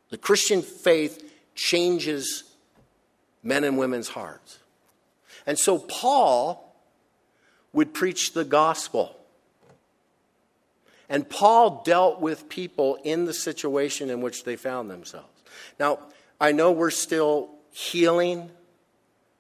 The 0.10 0.18
Christian 0.18 0.62
faith 0.62 1.24
changes 1.56 2.44
men 3.44 3.64
and 3.64 3.78
women's 3.78 4.10
hearts. 4.10 4.60
And 5.46 5.58
so 5.58 5.80
Paul 5.80 6.76
would 7.74 7.94
preach 7.94 8.34
the 8.34 8.46
gospel. 8.46 9.16
And 11.10 11.28
Paul 11.28 11.82
dealt 11.84 12.22
with 12.22 12.50
people 12.50 12.98
in 13.04 13.26
the 13.26 13.34
situation 13.34 14.10
in 14.10 14.22
which 14.22 14.44
they 14.44 14.56
found 14.56 14.90
themselves. 14.90 15.28
Now, 15.80 16.00
I 16.40 16.52
know 16.52 16.72
we're 16.72 16.92
still 16.92 17.50
healing 17.72 18.50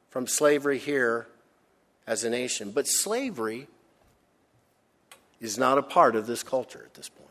from 0.09 0.27
slavery 0.27 0.77
here 0.77 1.27
as 2.07 2.23
a 2.23 2.29
nation. 2.29 2.71
But 2.71 2.87
slavery 2.87 3.67
is 5.39 5.57
not 5.57 5.77
a 5.77 5.83
part 5.83 6.15
of 6.15 6.27
this 6.27 6.43
culture 6.43 6.83
at 6.85 6.95
this 6.95 7.07
point. 7.07 7.28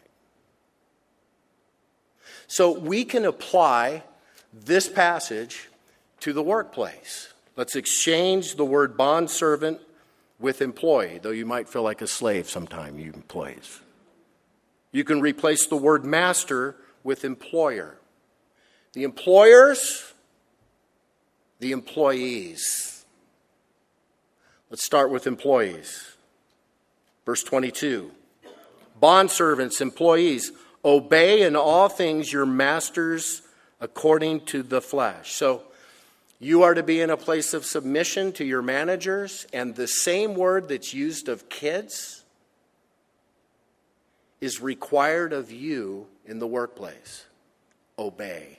So 2.47 2.71
we 2.71 3.05
can 3.05 3.25
apply 3.25 4.05
this 4.53 4.89
passage 4.89 5.69
to 6.21 6.33
the 6.33 6.43
workplace. 6.43 7.33
Let's 7.57 7.77
exchange 7.77 8.57
the 8.57 8.65
word 8.65 8.97
bondservant 8.97 9.81
with 10.39 10.63
employee, 10.63 11.19
though 11.21 11.31
you 11.31 11.47
might 11.47 11.69
feel 11.69 11.83
like 11.83 12.01
a 12.01 12.07
slave 12.07 12.49
sometime, 12.49 12.99
you 12.99 13.13
employees. 13.13 13.81
You 14.93 15.05
can 15.05 15.21
replace 15.21 15.67
the 15.67 15.77
word 15.77 16.05
master 16.05 16.77
with 17.03 17.25
employer. 17.25 17.99
The 18.93 19.05
employers 19.05 20.09
the 21.61 21.73
employees. 21.73 23.05
Let's 24.71 24.85
start 24.85 25.11
with 25.11 25.27
employees. 25.27 26.17
Verse 27.27 27.43
22 27.43 28.11
Bondservants, 29.01 29.81
employees, 29.81 30.53
obey 30.85 31.43
in 31.43 31.57
all 31.57 31.89
things 31.89 32.33
your 32.33 32.47
masters 32.47 33.43
according 33.81 34.41
to 34.47 34.63
the 34.63 34.81
flesh. 34.81 35.33
So 35.33 35.63
you 36.39 36.63
are 36.63 36.75
to 36.75 36.83
be 36.83 37.01
in 37.01 37.11
a 37.11 37.17
place 37.17 37.55
of 37.55 37.65
submission 37.65 38.33
to 38.33 38.45
your 38.45 38.63
managers, 38.63 39.47
and 39.53 39.75
the 39.75 39.89
same 39.89 40.35
word 40.35 40.69
that's 40.69 40.95
used 40.95 41.29
of 41.29 41.49
kids 41.49 42.25
is 44.41 44.61
required 44.61 45.33
of 45.33 45.51
you 45.51 46.07
in 46.25 46.39
the 46.39 46.47
workplace. 46.47 47.25
Obey. 47.99 48.59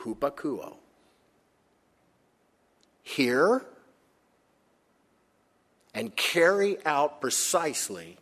Hupakuo 0.00 0.74
hear 3.04 3.64
and 5.94 6.16
carry 6.16 6.78
out 6.84 7.20
precisely 7.20 8.16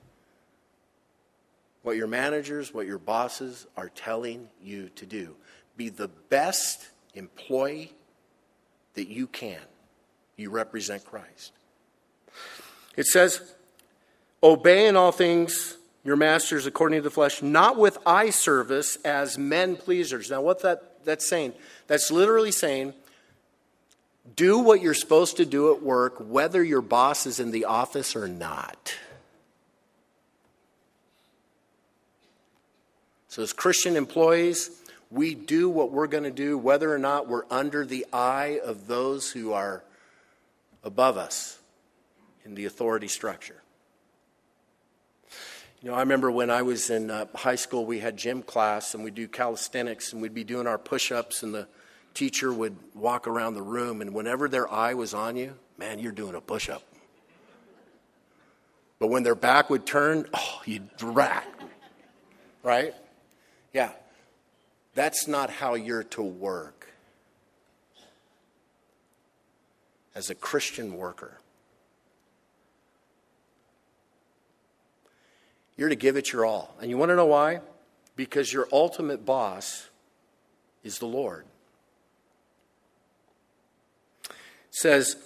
what 1.83 1.97
your 1.97 2.07
managers, 2.07 2.73
what 2.73 2.87
your 2.87 2.99
bosses 2.99 3.67
are 3.77 3.89
telling 3.89 4.49
you 4.63 4.89
to 4.97 5.07
do. 5.07 5.35
Be 5.77 5.89
the 5.89 6.09
best 6.09 6.89
employee 7.15 7.93
that 8.95 9.09
you 9.09 9.27
can. 9.27 9.61
You 10.37 10.51
represent 10.51 11.05
Christ. 11.05 11.53
It 12.97 13.07
says, 13.07 13.55
Obey 14.43 14.87
in 14.87 14.97
all 14.97 15.13
things 15.13 15.77
your 16.05 16.17
masters 16.17 16.67
according 16.67 16.99
to 16.99 17.03
the 17.03 17.11
flesh, 17.11 17.43
not 17.43 17.77
with 17.77 17.97
eye 18.05 18.31
service 18.31 18.97
as 19.05 19.39
men 19.39 19.77
pleasers. 19.77 20.31
Now, 20.31 20.41
what 20.41 20.63
that, 20.63 21.05
that's 21.05 21.29
saying? 21.29 21.53
That's 21.87 22.11
literally 22.11 22.51
saying, 22.51 22.95
do 24.35 24.59
what 24.59 24.81
you're 24.81 24.95
supposed 24.95 25.37
to 25.37 25.47
do 25.47 25.73
at 25.75 25.83
work, 25.83 26.17
whether 26.19 26.63
your 26.63 26.81
boss 26.81 27.27
is 27.27 27.41
in 27.41 27.51
the 27.51 27.67
office 27.67 28.17
or 28.17 28.29
not. 28.29 28.95
So, 33.33 33.41
as 33.41 33.55
Christian 33.55 33.97
employees, 33.97 34.71
we 35.11 35.35
do 35.35 35.71
what 35.71 35.91
we're 35.91 36.07
going 36.07 36.25
to 36.25 36.31
do, 36.31 36.59
whether 36.59 36.93
or 36.93 36.99
not 36.99 37.29
we're 37.29 37.47
under 37.51 37.87
the 37.87 38.05
eye 38.13 38.61
of 38.63 38.87
those 38.89 39.31
who 39.31 39.55
are 39.55 39.83
above 40.85 41.17
us 41.17 41.59
in 42.45 42.55
the 42.55 42.67
authority 42.67 43.09
structure. 43.09 43.63
You 45.81 45.89
know, 45.89 45.95
I 45.95 46.01
remember 46.01 46.31
when 46.31 46.51
I 46.51 46.61
was 46.61 46.91
in 46.91 47.11
uh, 47.11 47.25
high 47.35 47.55
school, 47.55 47.87
we 47.87 48.01
had 48.01 48.19
gym 48.19 48.43
class 48.43 48.93
and 48.93 49.03
we'd 49.03 49.15
do 49.15 49.27
calisthenics 49.27 50.13
and 50.13 50.21
we'd 50.21 50.35
be 50.35 50.45
doing 50.45 50.67
our 50.67 50.77
push 50.77 51.11
ups 51.11 51.43
and 51.43 51.55
the 51.55 51.69
teacher 52.13 52.53
would 52.53 52.77
walk 52.95 53.27
around 53.27 53.55
the 53.55 53.63
room, 53.63 54.03
and 54.03 54.13
whenever 54.13 54.47
their 54.47 54.71
eye 54.71 54.93
was 54.93 55.15
on 55.15 55.37
you, 55.37 55.55
man, 55.79 55.99
you're 55.99 56.13
doing 56.13 56.35
a 56.35 56.41
push 56.43 56.69
up. 56.69 56.83
But 58.99 59.07
when 59.07 59.23
their 59.23 59.35
back 59.35 59.71
would 59.71 59.87
turn, 59.87 60.27
oh, 60.35 60.61
you'd. 60.67 60.91
Right? 62.63 62.95
Yeah. 63.73 63.91
That's 64.95 65.27
not 65.27 65.51
how 65.51 65.75
you're 65.75 66.05
to 66.05 66.23
work 66.23 66.93
as 70.15 70.29
a 70.29 70.35
Christian 70.35 70.97
worker. 70.97 71.39
You're 75.77 75.89
to 75.89 75.97
give 75.97 76.17
it 76.17 76.33
your 76.33 76.45
all. 76.45 76.77
And 76.81 76.91
you 76.91 76.99
want 76.99 77.11
to 77.11 77.17
know 77.17 77.27
why? 77.27 77.61
Because 78.15 78.53
your 78.53 78.69
ultimate 78.71 79.25
boss 79.25 79.89
is 80.85 80.99
the 80.99 81.07
Lord. 81.07 81.47
says, 84.73 85.17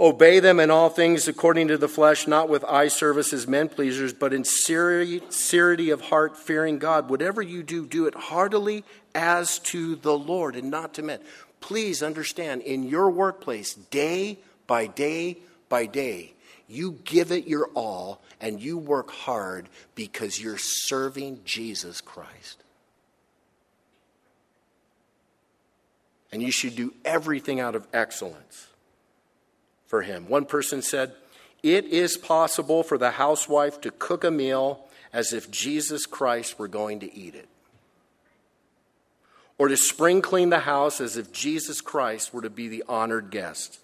Obey 0.00 0.38
them 0.38 0.60
in 0.60 0.70
all 0.70 0.88
things 0.88 1.26
according 1.26 1.66
to 1.68 1.76
the 1.76 1.88
flesh, 1.88 2.28
not 2.28 2.48
with 2.48 2.64
eye 2.64 2.86
service 2.86 3.32
as 3.32 3.48
men 3.48 3.68
pleasers, 3.68 4.12
but 4.12 4.32
in 4.32 4.44
sincerity 4.44 5.90
of 5.90 6.00
heart, 6.02 6.36
fearing 6.36 6.78
God. 6.78 7.10
Whatever 7.10 7.42
you 7.42 7.64
do, 7.64 7.84
do 7.84 8.06
it 8.06 8.14
heartily 8.14 8.84
as 9.12 9.58
to 9.60 9.96
the 9.96 10.16
Lord 10.16 10.54
and 10.54 10.70
not 10.70 10.94
to 10.94 11.02
men. 11.02 11.18
Please 11.60 12.00
understand, 12.00 12.62
in 12.62 12.84
your 12.84 13.10
workplace, 13.10 13.74
day 13.74 14.38
by 14.68 14.86
day 14.86 15.38
by 15.68 15.86
day, 15.86 16.32
you 16.68 16.98
give 17.04 17.32
it 17.32 17.48
your 17.48 17.66
all 17.74 18.20
and 18.40 18.60
you 18.60 18.78
work 18.78 19.10
hard 19.10 19.68
because 19.96 20.40
you're 20.40 20.58
serving 20.58 21.40
Jesus 21.44 22.00
Christ. 22.00 22.62
And 26.30 26.40
you 26.40 26.52
should 26.52 26.76
do 26.76 26.94
everything 27.04 27.58
out 27.58 27.74
of 27.74 27.88
excellence 27.92 28.68
for 29.88 30.02
him. 30.02 30.28
One 30.28 30.44
person 30.44 30.82
said, 30.82 31.12
It 31.64 31.86
is 31.86 32.16
possible 32.16 32.84
for 32.84 32.96
the 32.96 33.12
housewife 33.12 33.80
to 33.80 33.90
cook 33.90 34.22
a 34.22 34.30
meal 34.30 34.86
as 35.12 35.32
if 35.32 35.50
Jesus 35.50 36.06
Christ 36.06 36.58
were 36.58 36.68
going 36.68 37.00
to 37.00 37.12
eat 37.12 37.34
it. 37.34 37.48
Or 39.56 39.66
to 39.66 39.76
spring 39.76 40.22
clean 40.22 40.50
the 40.50 40.60
house 40.60 41.00
as 41.00 41.16
if 41.16 41.32
Jesus 41.32 41.80
Christ 41.80 42.32
were 42.32 42.42
to 42.42 42.50
be 42.50 42.68
the 42.68 42.84
honored 42.88 43.30
guest. 43.30 43.80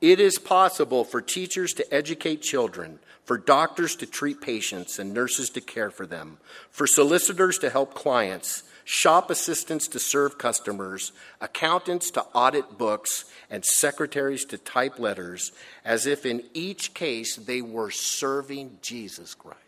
It 0.00 0.20
is 0.20 0.38
possible 0.38 1.02
for 1.02 1.20
teachers 1.20 1.72
to 1.72 1.94
educate 1.94 2.40
children, 2.40 3.00
for 3.24 3.36
doctors 3.36 3.96
to 3.96 4.06
treat 4.06 4.40
patients 4.40 4.98
and 4.98 5.12
nurses 5.12 5.50
to 5.50 5.60
care 5.60 5.90
for 5.90 6.06
them, 6.06 6.38
for 6.70 6.86
solicitors 6.86 7.58
to 7.58 7.70
help 7.70 7.94
clients, 7.94 8.62
shop 8.90 9.28
assistants 9.28 9.86
to 9.86 9.98
serve 9.98 10.38
customers, 10.38 11.12
accountants 11.42 12.10
to 12.10 12.22
audit 12.32 12.78
books, 12.78 13.26
and 13.50 13.62
secretaries 13.62 14.46
to 14.46 14.56
type 14.56 14.98
letters, 14.98 15.52
as 15.84 16.06
if 16.06 16.24
in 16.24 16.42
each 16.54 16.94
case 16.94 17.36
they 17.36 17.60
were 17.60 17.90
serving 17.90 18.78
Jesus 18.80 19.34
Christ. 19.34 19.58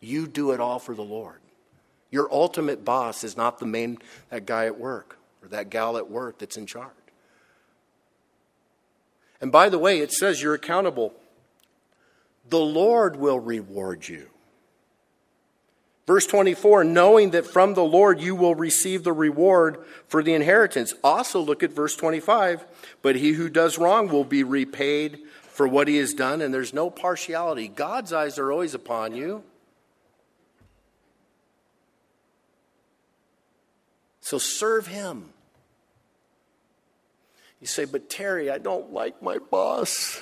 You 0.00 0.26
do 0.26 0.52
it 0.52 0.58
all 0.58 0.78
for 0.78 0.94
the 0.94 1.02
Lord. 1.04 1.40
Your 2.10 2.26
ultimate 2.32 2.86
boss 2.86 3.22
is 3.22 3.36
not 3.36 3.58
the 3.58 3.66
main 3.66 3.98
that 4.30 4.46
guy 4.46 4.64
at 4.64 4.78
work 4.78 5.18
or 5.42 5.48
that 5.48 5.68
gal 5.68 5.98
at 5.98 6.10
work 6.10 6.38
that's 6.38 6.56
in 6.56 6.64
charge. 6.64 6.90
And 9.42 9.52
by 9.52 9.68
the 9.68 9.78
way, 9.78 9.98
it 9.98 10.10
says 10.10 10.40
you're 10.40 10.54
accountable. 10.54 11.12
The 12.48 12.58
Lord 12.58 13.16
will 13.16 13.40
reward 13.40 14.08
you. 14.08 14.30
Verse 16.06 16.26
24, 16.26 16.84
knowing 16.84 17.30
that 17.30 17.46
from 17.46 17.74
the 17.74 17.82
Lord 17.82 18.20
you 18.20 18.36
will 18.36 18.54
receive 18.54 19.02
the 19.02 19.12
reward 19.12 19.84
for 20.06 20.22
the 20.22 20.34
inheritance. 20.34 20.94
Also 21.02 21.40
look 21.40 21.64
at 21.64 21.72
verse 21.72 21.96
25, 21.96 22.64
but 23.02 23.16
he 23.16 23.32
who 23.32 23.48
does 23.48 23.76
wrong 23.76 24.08
will 24.08 24.24
be 24.24 24.44
repaid 24.44 25.18
for 25.48 25.66
what 25.66 25.88
he 25.88 25.96
has 25.96 26.14
done, 26.14 26.42
and 26.42 26.54
there's 26.54 26.72
no 26.72 26.90
partiality. 26.90 27.66
God's 27.66 28.12
eyes 28.12 28.38
are 28.38 28.52
always 28.52 28.74
upon 28.74 29.16
you. 29.16 29.42
So 34.20 34.38
serve 34.38 34.86
him. 34.86 35.30
You 37.60 37.66
say, 37.66 37.84
but 37.84 38.08
Terry, 38.08 38.50
I 38.50 38.58
don't 38.58 38.92
like 38.92 39.22
my 39.22 39.38
boss. 39.38 40.20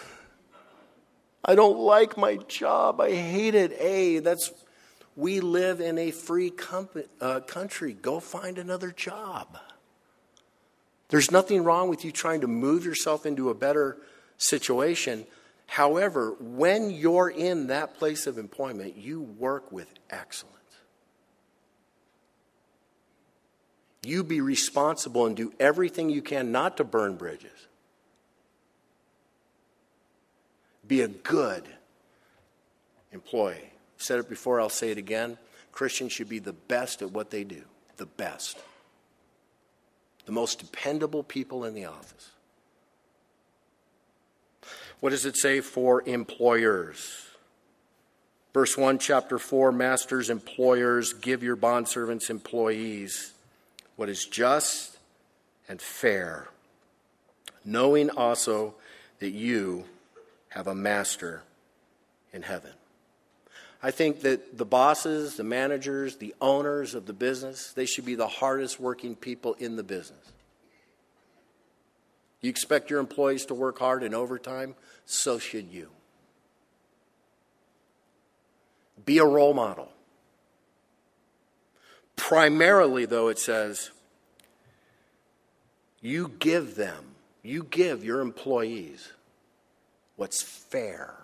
I 1.44 1.54
don't 1.54 1.78
like 1.78 2.16
my 2.16 2.36
job. 2.36 3.00
I 3.00 3.10
hate 3.12 3.54
it. 3.54 3.72
A, 3.78 4.20
that's 4.20 4.50
we 5.16 5.40
live 5.40 5.81
in 5.81 5.98
a 5.98 6.11
free 6.11 6.50
com- 6.50 6.88
uh, 7.20 7.40
country. 7.40 7.92
Go 7.92 8.20
find 8.20 8.59
another 8.59 8.90
job. 8.90 9.59
There's 11.09 11.31
nothing 11.31 11.62
wrong 11.62 11.88
with 11.88 12.05
you 12.05 12.11
trying 12.11 12.40
to 12.40 12.48
move 12.48 12.85
yourself 12.85 13.27
into 13.27 13.50
a 13.50 13.55
better 13.55 13.96
situation. 14.38 15.27
However, 15.66 16.35
when 16.40 16.90
you're 16.90 17.31
in 17.31 17.68
that 17.68 17.94
place 17.94 18.27
of 18.27 18.38
employment, 18.38 18.96
you 18.96 19.20
work 19.20 19.70
with 19.70 19.88
excellence. 20.11 20.55
You 24.03 24.24
be 24.24 24.40
responsible 24.40 25.27
and 25.27 25.37
do 25.37 25.53
everything 25.59 26.11
you 26.11 26.20
can 26.20 26.53
not 26.53 26.77
to 26.79 26.85
burn 26.85 27.16
bridges. 27.16 27.50
Be 30.87 31.00
a 31.00 31.09
good 31.09 31.64
employee. 33.12 33.73
Said 34.04 34.18
it 34.18 34.28
before, 34.28 34.60
I'll 34.60 34.68
say 34.68 34.90
it 34.90 34.98
again. 34.98 35.38
Christians 35.72 36.12
should 36.12 36.28
be 36.28 36.38
the 36.38 36.52
best 36.52 37.00
at 37.00 37.10
what 37.10 37.30
they 37.30 37.42
do, 37.42 37.62
the 37.96 38.04
best. 38.04 38.58
The 40.26 40.32
most 40.32 40.58
dependable 40.58 41.22
people 41.22 41.64
in 41.64 41.72
the 41.72 41.86
office. 41.86 42.32
What 45.00 45.08
does 45.08 45.24
it 45.24 45.38
say 45.38 45.62
for 45.62 46.02
employers? 46.04 47.28
Verse 48.52 48.76
1, 48.76 48.98
chapter 48.98 49.38
4 49.38 49.72
Masters, 49.72 50.28
employers, 50.28 51.14
give 51.14 51.42
your 51.42 51.56
bondservants 51.56 52.28
employees 52.28 53.32
what 53.96 54.10
is 54.10 54.26
just 54.26 54.98
and 55.66 55.80
fair, 55.80 56.48
knowing 57.64 58.10
also 58.10 58.74
that 59.20 59.30
you 59.30 59.86
have 60.50 60.66
a 60.66 60.74
master 60.74 61.42
in 62.34 62.42
heaven. 62.42 62.72
I 63.84 63.90
think 63.90 64.22
that 64.22 64.56
the 64.56 64.64
bosses, 64.64 65.36
the 65.36 65.44
managers, 65.44 66.16
the 66.16 66.34
owners 66.40 66.94
of 66.94 67.04
the 67.04 67.12
business, 67.12 67.74
they 67.74 67.84
should 67.84 68.06
be 68.06 68.14
the 68.14 68.26
hardest 68.26 68.80
working 68.80 69.14
people 69.14 69.52
in 69.58 69.76
the 69.76 69.82
business. 69.82 70.32
You 72.40 72.48
expect 72.48 72.88
your 72.88 72.98
employees 72.98 73.44
to 73.46 73.54
work 73.54 73.78
hard 73.78 74.02
and 74.02 74.14
overtime, 74.14 74.74
so 75.04 75.38
should 75.38 75.70
you. 75.70 75.90
Be 79.04 79.18
a 79.18 79.26
role 79.26 79.52
model. 79.52 79.92
Primarily, 82.16 83.04
though, 83.04 83.28
it 83.28 83.38
says, 83.38 83.90
you 86.00 86.32
give 86.38 86.74
them, 86.74 87.04
you 87.42 87.64
give 87.64 88.02
your 88.02 88.22
employees 88.22 89.12
what's 90.16 90.42
fair 90.42 91.18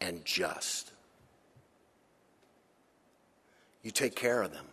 and 0.00 0.24
just. 0.24 0.92
You 3.82 3.90
take 3.90 4.16
care 4.16 4.42
of 4.42 4.52
them. 4.52 4.66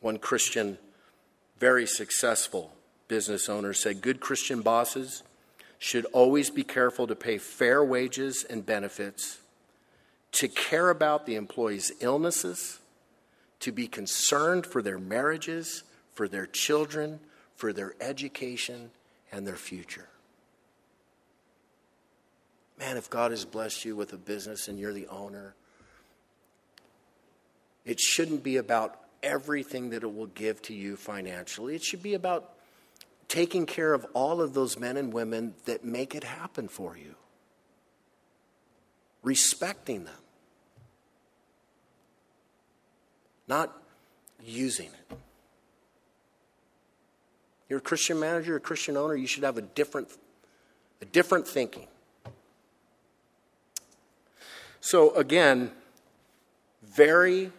One 0.00 0.18
Christian, 0.18 0.78
very 1.58 1.86
successful 1.86 2.72
business 3.06 3.48
owner 3.48 3.72
said 3.72 4.00
good 4.00 4.20
Christian 4.20 4.62
bosses 4.62 5.22
should 5.78 6.04
always 6.06 6.50
be 6.50 6.64
careful 6.64 7.06
to 7.06 7.14
pay 7.14 7.38
fair 7.38 7.84
wages 7.84 8.44
and 8.48 8.64
benefits, 8.64 9.38
to 10.32 10.48
care 10.48 10.90
about 10.90 11.26
the 11.26 11.34
employees' 11.34 11.92
illnesses, 12.00 12.80
to 13.60 13.70
be 13.70 13.86
concerned 13.86 14.66
for 14.66 14.82
their 14.82 14.98
marriages, 14.98 15.82
for 16.14 16.26
their 16.26 16.46
children, 16.46 17.20
for 17.54 17.72
their 17.72 17.94
education, 18.00 18.90
and 19.30 19.46
their 19.46 19.56
future. 19.56 20.08
Man, 22.82 22.96
if 22.96 23.08
God 23.08 23.30
has 23.30 23.44
blessed 23.44 23.84
you 23.84 23.94
with 23.94 24.12
a 24.12 24.16
business 24.16 24.66
and 24.66 24.76
you're 24.76 24.92
the 24.92 25.06
owner, 25.06 25.54
it 27.84 28.00
shouldn't 28.00 28.42
be 28.42 28.56
about 28.56 28.98
everything 29.22 29.90
that 29.90 30.02
it 30.02 30.12
will 30.12 30.26
give 30.26 30.60
to 30.62 30.74
you 30.74 30.96
financially. 30.96 31.76
It 31.76 31.84
should 31.84 32.02
be 32.02 32.14
about 32.14 32.54
taking 33.28 33.66
care 33.66 33.94
of 33.94 34.04
all 34.14 34.40
of 34.40 34.52
those 34.52 34.80
men 34.80 34.96
and 34.96 35.12
women 35.12 35.54
that 35.64 35.84
make 35.84 36.16
it 36.16 36.24
happen 36.24 36.66
for 36.66 36.96
you, 36.96 37.14
respecting 39.22 40.02
them, 40.02 40.20
not 43.46 43.80
using 44.44 44.88
it. 44.88 45.16
You're 47.68 47.78
a 47.78 47.82
Christian 47.82 48.18
manager, 48.18 48.56
a 48.56 48.60
Christian 48.60 48.96
owner, 48.96 49.14
you 49.14 49.28
should 49.28 49.44
have 49.44 49.56
a 49.56 49.62
different, 49.62 50.08
a 51.00 51.04
different 51.04 51.46
thinking. 51.46 51.86
So, 54.84 55.14
again, 55.14 55.70
very 56.82 57.52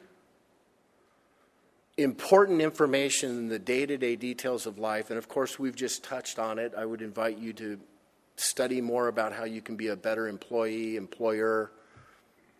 important 1.95 2.61
information 2.61 3.29
in 3.29 3.47
the 3.47 3.57
day 3.57 3.85
to 3.85 3.97
day 3.97 4.17
details 4.17 4.65
of 4.65 4.77
life. 4.77 5.09
And 5.09 5.17
of 5.17 5.29
course, 5.29 5.57
we've 5.57 5.75
just 5.75 6.03
touched 6.03 6.37
on 6.37 6.59
it. 6.59 6.73
I 6.77 6.83
would 6.85 7.01
invite 7.01 7.37
you 7.37 7.53
to 7.53 7.79
study 8.35 8.81
more 8.81 9.07
about 9.07 9.31
how 9.31 9.45
you 9.45 9.61
can 9.61 9.77
be 9.77 9.87
a 9.87 9.95
better 9.95 10.27
employee, 10.27 10.97
employer, 10.97 11.71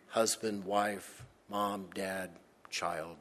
husband, 0.08 0.64
wife, 0.64 1.26
mom, 1.50 1.88
dad, 1.94 2.30
child. 2.70 3.16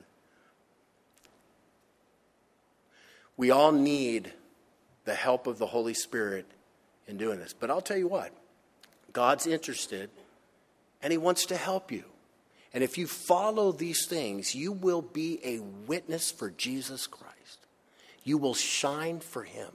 We 3.35 3.51
all 3.51 3.73
need 3.73 4.31
the 5.03 5.15
help 5.15 5.45
of 5.45 5.57
the 5.57 5.67
Holy 5.67 5.93
Spirit 5.93 6.45
in 7.05 7.17
doing 7.17 7.39
this. 7.39 7.51
But 7.51 7.69
I'll 7.69 7.81
tell 7.81 7.97
you 7.97 8.07
what, 8.07 8.31
God's 9.11 9.45
interested 9.45 10.09
and 11.03 11.11
He 11.11 11.17
wants 11.17 11.45
to 11.47 11.57
help 11.57 11.91
you. 11.91 12.05
And 12.73 12.83
if 12.83 12.97
you 12.97 13.05
follow 13.05 13.71
these 13.71 14.07
things, 14.07 14.55
you 14.55 14.71
will 14.71 15.03
be 15.03 15.39
a 15.43 15.59
witness 15.59 16.31
for 16.31 16.49
Jesus 16.49 17.05
Christ. 17.05 17.59
You 18.23 18.39
will 18.39 18.55
shine 18.55 19.19
for 19.19 19.43
Him. 19.43 19.69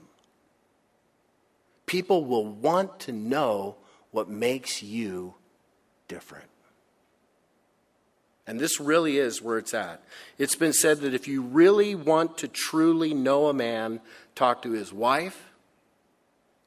People 1.85 2.25
will 2.25 2.45
want 2.45 2.99
to 3.01 3.11
know 3.13 3.77
what 4.11 4.27
makes 4.27 4.83
you 4.83 5.35
different. 6.07 6.49
And 8.45 8.59
this 8.59 8.79
really 8.79 9.17
is 9.17 9.43
where 9.43 9.59
it's 9.59 9.75
at. 9.75 10.03
It's 10.39 10.55
been 10.55 10.73
said 10.73 11.01
that 11.01 11.13
if 11.13 11.27
you 11.27 11.43
really 11.43 11.93
want 11.93 12.39
to 12.39 12.47
truly 12.47 13.13
know 13.13 13.47
a 13.47 13.53
man, 13.53 14.01
talk 14.33 14.63
to 14.63 14.71
his 14.71 14.91
wife, 14.91 15.51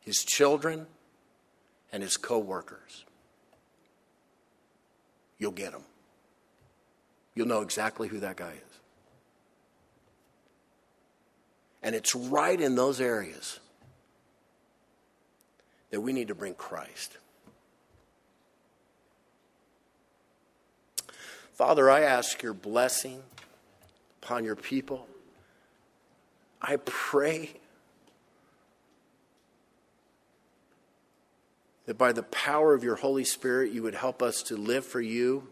his 0.00 0.18
children, 0.18 0.86
and 1.92 2.02
his 2.02 2.16
co 2.16 2.38
workers 2.38 3.04
you'll 5.42 5.50
get 5.50 5.72
him. 5.72 5.82
You'll 7.34 7.48
know 7.48 7.62
exactly 7.62 8.06
who 8.06 8.20
that 8.20 8.36
guy 8.36 8.52
is. 8.52 8.78
And 11.82 11.96
it's 11.96 12.14
right 12.14 12.60
in 12.60 12.76
those 12.76 13.00
areas 13.00 13.58
that 15.90 16.00
we 16.00 16.12
need 16.12 16.28
to 16.28 16.34
bring 16.36 16.54
Christ. 16.54 17.18
Father, 21.54 21.90
I 21.90 22.02
ask 22.02 22.40
your 22.40 22.54
blessing 22.54 23.20
upon 24.22 24.44
your 24.44 24.56
people. 24.56 25.08
I 26.60 26.76
pray 26.84 27.50
that 31.86 31.98
by 31.98 32.12
the 32.12 32.22
power 32.22 32.74
of 32.74 32.84
your 32.84 32.96
Holy 32.96 33.24
Spirit, 33.24 33.72
you 33.72 33.82
would 33.82 33.94
help 33.94 34.22
us 34.22 34.42
to 34.44 34.56
live 34.56 34.84
for 34.84 35.00
you 35.00 35.48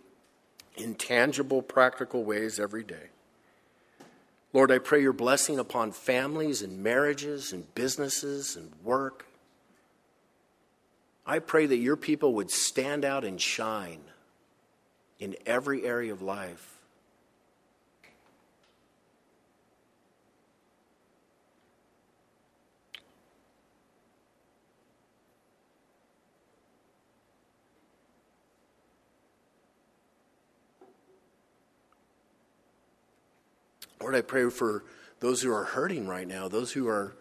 in 0.76 0.94
tangible, 0.94 1.62
practical 1.62 2.24
ways 2.24 2.60
every 2.60 2.84
day. 2.84 3.08
Lord, 4.52 4.72
I 4.72 4.78
pray 4.78 5.00
your 5.00 5.12
blessing 5.12 5.58
upon 5.58 5.92
families 5.92 6.62
and 6.62 6.82
marriages 6.82 7.52
and 7.52 7.72
businesses 7.74 8.56
and 8.56 8.70
work. 8.82 9.26
I 11.24 11.38
pray 11.38 11.66
that 11.66 11.76
your 11.76 11.96
people 11.96 12.34
would 12.34 12.50
stand 12.50 13.04
out 13.04 13.24
and 13.24 13.40
shine 13.40 14.00
in 15.20 15.36
every 15.46 15.84
area 15.84 16.12
of 16.12 16.22
life. 16.22 16.79
Lord, 34.00 34.14
I 34.14 34.22
pray 34.22 34.48
for 34.48 34.84
those 35.20 35.42
who 35.42 35.52
are 35.52 35.64
hurting 35.64 36.08
right 36.08 36.26
now, 36.26 36.48
those 36.48 36.72
who 36.72 36.88
are 36.88 37.14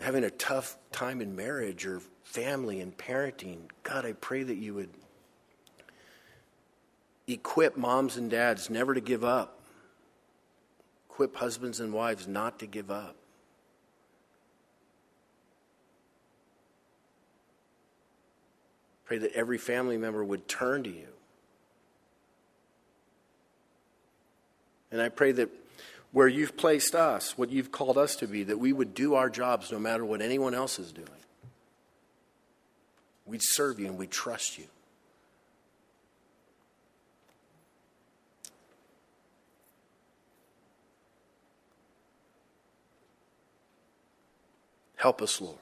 having 0.00 0.24
a 0.24 0.30
tough 0.30 0.76
time 0.90 1.20
in 1.20 1.36
marriage 1.36 1.86
or 1.86 2.00
family 2.24 2.80
and 2.80 2.96
parenting. 2.96 3.68
God, 3.84 4.04
I 4.04 4.12
pray 4.12 4.42
that 4.42 4.56
you 4.56 4.74
would 4.74 4.90
equip 7.28 7.76
moms 7.76 8.16
and 8.16 8.30
dads 8.30 8.68
never 8.68 8.94
to 8.94 9.00
give 9.00 9.22
up, 9.22 9.60
equip 11.08 11.36
husbands 11.36 11.78
and 11.78 11.92
wives 11.92 12.26
not 12.26 12.58
to 12.58 12.66
give 12.66 12.90
up. 12.90 13.14
Pray 19.04 19.18
that 19.18 19.32
every 19.34 19.58
family 19.58 19.98
member 19.98 20.24
would 20.24 20.48
turn 20.48 20.82
to 20.82 20.90
you. 20.90 21.08
And 24.90 25.00
I 25.00 25.08
pray 25.08 25.32
that 25.32 25.48
where 26.12 26.28
you've 26.28 26.56
placed 26.56 26.94
us, 26.94 27.36
what 27.36 27.50
you've 27.50 27.72
called 27.72 27.96
us 27.98 28.16
to 28.16 28.26
be, 28.26 28.44
that 28.44 28.58
we 28.58 28.72
would 28.72 28.94
do 28.94 29.14
our 29.14 29.30
jobs 29.30 29.72
no 29.72 29.78
matter 29.78 30.04
what 30.04 30.20
anyone 30.20 30.54
else 30.54 30.78
is 30.78 30.92
doing. 30.92 31.08
We'd 33.24 33.42
serve 33.42 33.80
you 33.80 33.86
and 33.86 33.98
we'd 33.98 34.10
trust 34.10 34.58
you. 34.58 34.64
Help 44.96 45.20
us, 45.20 45.40
Lord. 45.40 45.58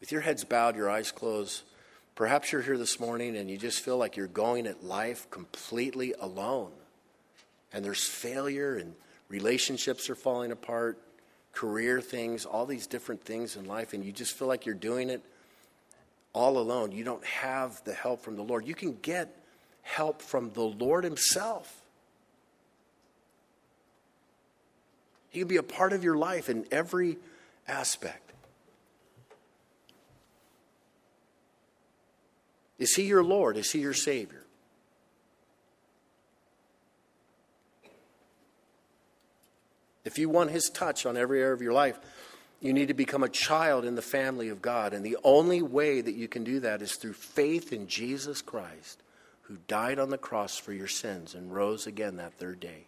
With 0.00 0.12
your 0.12 0.20
heads 0.22 0.44
bowed, 0.44 0.76
your 0.76 0.88
eyes 0.88 1.10
closed, 1.10 1.64
Perhaps 2.16 2.50
you're 2.50 2.62
here 2.62 2.78
this 2.78 2.98
morning 2.98 3.36
and 3.36 3.50
you 3.50 3.58
just 3.58 3.80
feel 3.80 3.98
like 3.98 4.16
you're 4.16 4.26
going 4.26 4.66
at 4.66 4.82
life 4.82 5.28
completely 5.30 6.14
alone. 6.18 6.72
And 7.74 7.84
there's 7.84 8.04
failure 8.04 8.76
and 8.76 8.94
relationships 9.28 10.08
are 10.08 10.14
falling 10.14 10.50
apart, 10.50 10.98
career 11.52 12.00
things, 12.00 12.46
all 12.46 12.64
these 12.64 12.86
different 12.86 13.22
things 13.22 13.54
in 13.54 13.66
life, 13.66 13.92
and 13.92 14.02
you 14.02 14.12
just 14.12 14.32
feel 14.32 14.48
like 14.48 14.64
you're 14.64 14.74
doing 14.74 15.10
it 15.10 15.22
all 16.32 16.56
alone. 16.56 16.90
You 16.90 17.04
don't 17.04 17.24
have 17.24 17.84
the 17.84 17.92
help 17.92 18.22
from 18.22 18.36
the 18.36 18.42
Lord. 18.42 18.66
You 18.66 18.74
can 18.74 18.96
get 19.02 19.36
help 19.82 20.22
from 20.22 20.50
the 20.52 20.62
Lord 20.62 21.04
Himself. 21.04 21.82
He 25.28 25.40
can 25.40 25.48
be 25.48 25.58
a 25.58 25.62
part 25.62 25.92
of 25.92 26.02
your 26.02 26.16
life 26.16 26.48
in 26.48 26.64
every 26.70 27.18
aspect. 27.68 28.25
Is 32.78 32.94
He 32.94 33.04
your 33.04 33.24
Lord? 33.24 33.56
Is 33.56 33.72
He 33.72 33.80
your 33.80 33.94
Savior? 33.94 34.42
If 40.04 40.18
you 40.18 40.28
want 40.28 40.50
His 40.50 40.70
touch 40.70 41.04
on 41.04 41.16
every 41.16 41.40
area 41.40 41.54
of 41.54 41.62
your 41.62 41.72
life, 41.72 41.98
you 42.60 42.72
need 42.72 42.88
to 42.88 42.94
become 42.94 43.22
a 43.22 43.28
child 43.28 43.84
in 43.84 43.96
the 43.96 44.02
family 44.02 44.48
of 44.48 44.62
God. 44.62 44.92
And 44.92 45.04
the 45.04 45.16
only 45.24 45.62
way 45.62 46.00
that 46.00 46.14
you 46.14 46.28
can 46.28 46.44
do 46.44 46.60
that 46.60 46.80
is 46.80 46.94
through 46.94 47.14
faith 47.14 47.72
in 47.72 47.86
Jesus 47.86 48.40
Christ, 48.40 49.02
who 49.42 49.58
died 49.68 49.98
on 49.98 50.10
the 50.10 50.18
cross 50.18 50.56
for 50.56 50.72
your 50.72 50.88
sins 50.88 51.34
and 51.34 51.54
rose 51.54 51.86
again 51.86 52.16
that 52.16 52.34
third 52.34 52.60
day. 52.60 52.86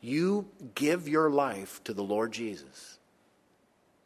You 0.00 0.48
give 0.74 1.08
your 1.08 1.30
life 1.30 1.82
to 1.84 1.92
the 1.92 2.02
Lord 2.02 2.32
Jesus, 2.32 2.98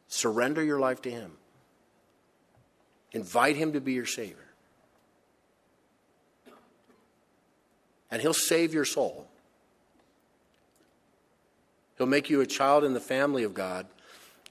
surrender 0.07 0.63
your 0.63 0.79
life 0.79 1.01
to 1.03 1.11
Him, 1.11 1.31
invite 3.11 3.55
Him 3.55 3.73
to 3.73 3.81
be 3.81 3.93
your 3.93 4.05
Savior. 4.05 4.44
And 8.11 8.21
He'll 8.21 8.33
save 8.33 8.73
your 8.73 8.85
soul. 8.85 9.27
He'll 11.97 12.07
make 12.07 12.29
you 12.29 12.41
a 12.41 12.45
child 12.45 12.83
in 12.83 12.93
the 12.93 12.99
family 12.99 13.43
of 13.43 13.53
God. 13.53 13.87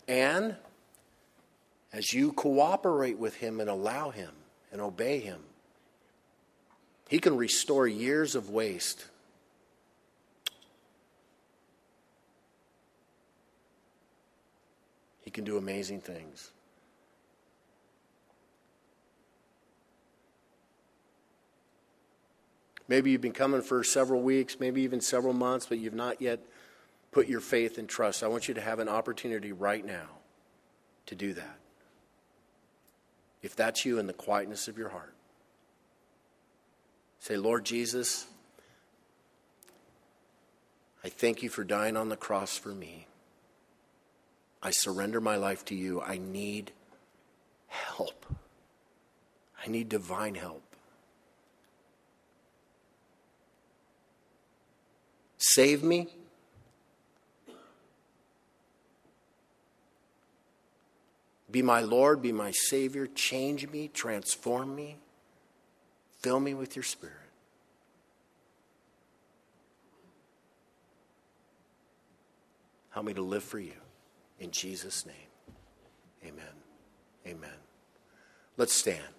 And 0.08 0.56
as 1.92 2.12
you 2.12 2.32
cooperate 2.32 3.18
with 3.18 3.36
Him 3.36 3.60
and 3.60 3.68
allow 3.68 4.10
Him 4.10 4.30
and 4.72 4.80
obey 4.80 5.20
Him, 5.20 5.40
He 7.08 7.18
can 7.18 7.36
restore 7.36 7.86
years 7.86 8.34
of 8.34 8.50
waste. 8.50 9.06
He 15.22 15.30
can 15.30 15.44
do 15.44 15.56
amazing 15.56 16.00
things. 16.00 16.50
Maybe 22.86 23.10
you've 23.10 23.20
been 23.20 23.32
coming 23.32 23.62
for 23.62 23.82
several 23.82 24.20
weeks, 24.20 24.58
maybe 24.60 24.82
even 24.82 25.00
several 25.00 25.32
months, 25.32 25.66
but 25.66 25.78
you've 25.78 25.94
not 25.94 26.20
yet 26.20 26.40
put 27.12 27.28
your 27.28 27.40
faith 27.40 27.78
and 27.78 27.88
trust. 27.88 28.22
I 28.22 28.28
want 28.28 28.48
you 28.48 28.54
to 28.54 28.60
have 28.60 28.78
an 28.78 28.88
opportunity 28.88 29.52
right 29.52 29.84
now 29.84 30.08
to 31.06 31.14
do 31.14 31.32
that. 31.34 31.58
If 33.42 33.56
that's 33.56 33.84
you 33.84 33.98
in 33.98 34.06
the 34.06 34.12
quietness 34.12 34.68
of 34.68 34.78
your 34.78 34.88
heart, 34.88 35.14
say, 37.18 37.36
Lord 37.36 37.64
Jesus, 37.64 38.26
I 41.02 41.08
thank 41.08 41.42
you 41.42 41.48
for 41.48 41.64
dying 41.64 41.96
on 41.96 42.08
the 42.08 42.16
cross 42.16 42.56
for 42.56 42.70
me. 42.70 43.06
I 44.62 44.70
surrender 44.70 45.20
my 45.20 45.36
life 45.36 45.64
to 45.66 45.74
you. 45.74 46.00
I 46.00 46.16
need 46.16 46.72
help. 47.68 48.24
I 49.62 49.68
need 49.68 49.90
divine 49.90 50.34
help. 50.34 50.62
Save 55.46 55.82
me. 55.82 56.08
Be 61.50 61.60
my 61.60 61.82
Lord, 61.82 62.22
be 62.22 62.32
my 62.32 62.50
Savior, 62.50 63.06
change 63.06 63.68
me, 63.68 63.88
transform 63.88 64.74
me, 64.74 64.96
fill 66.20 66.40
me 66.40 66.54
with 66.54 66.74
your 66.74 66.82
Spirit. 66.82 67.14
Help 72.90 73.04
me 73.04 73.12
to 73.12 73.22
live 73.22 73.44
for 73.44 73.58
you. 73.58 73.74
In 74.40 74.50
Jesus' 74.50 75.04
name, 75.04 75.14
amen. 76.24 76.54
Amen. 77.26 77.58
Let's 78.56 78.72
stand. 78.72 79.13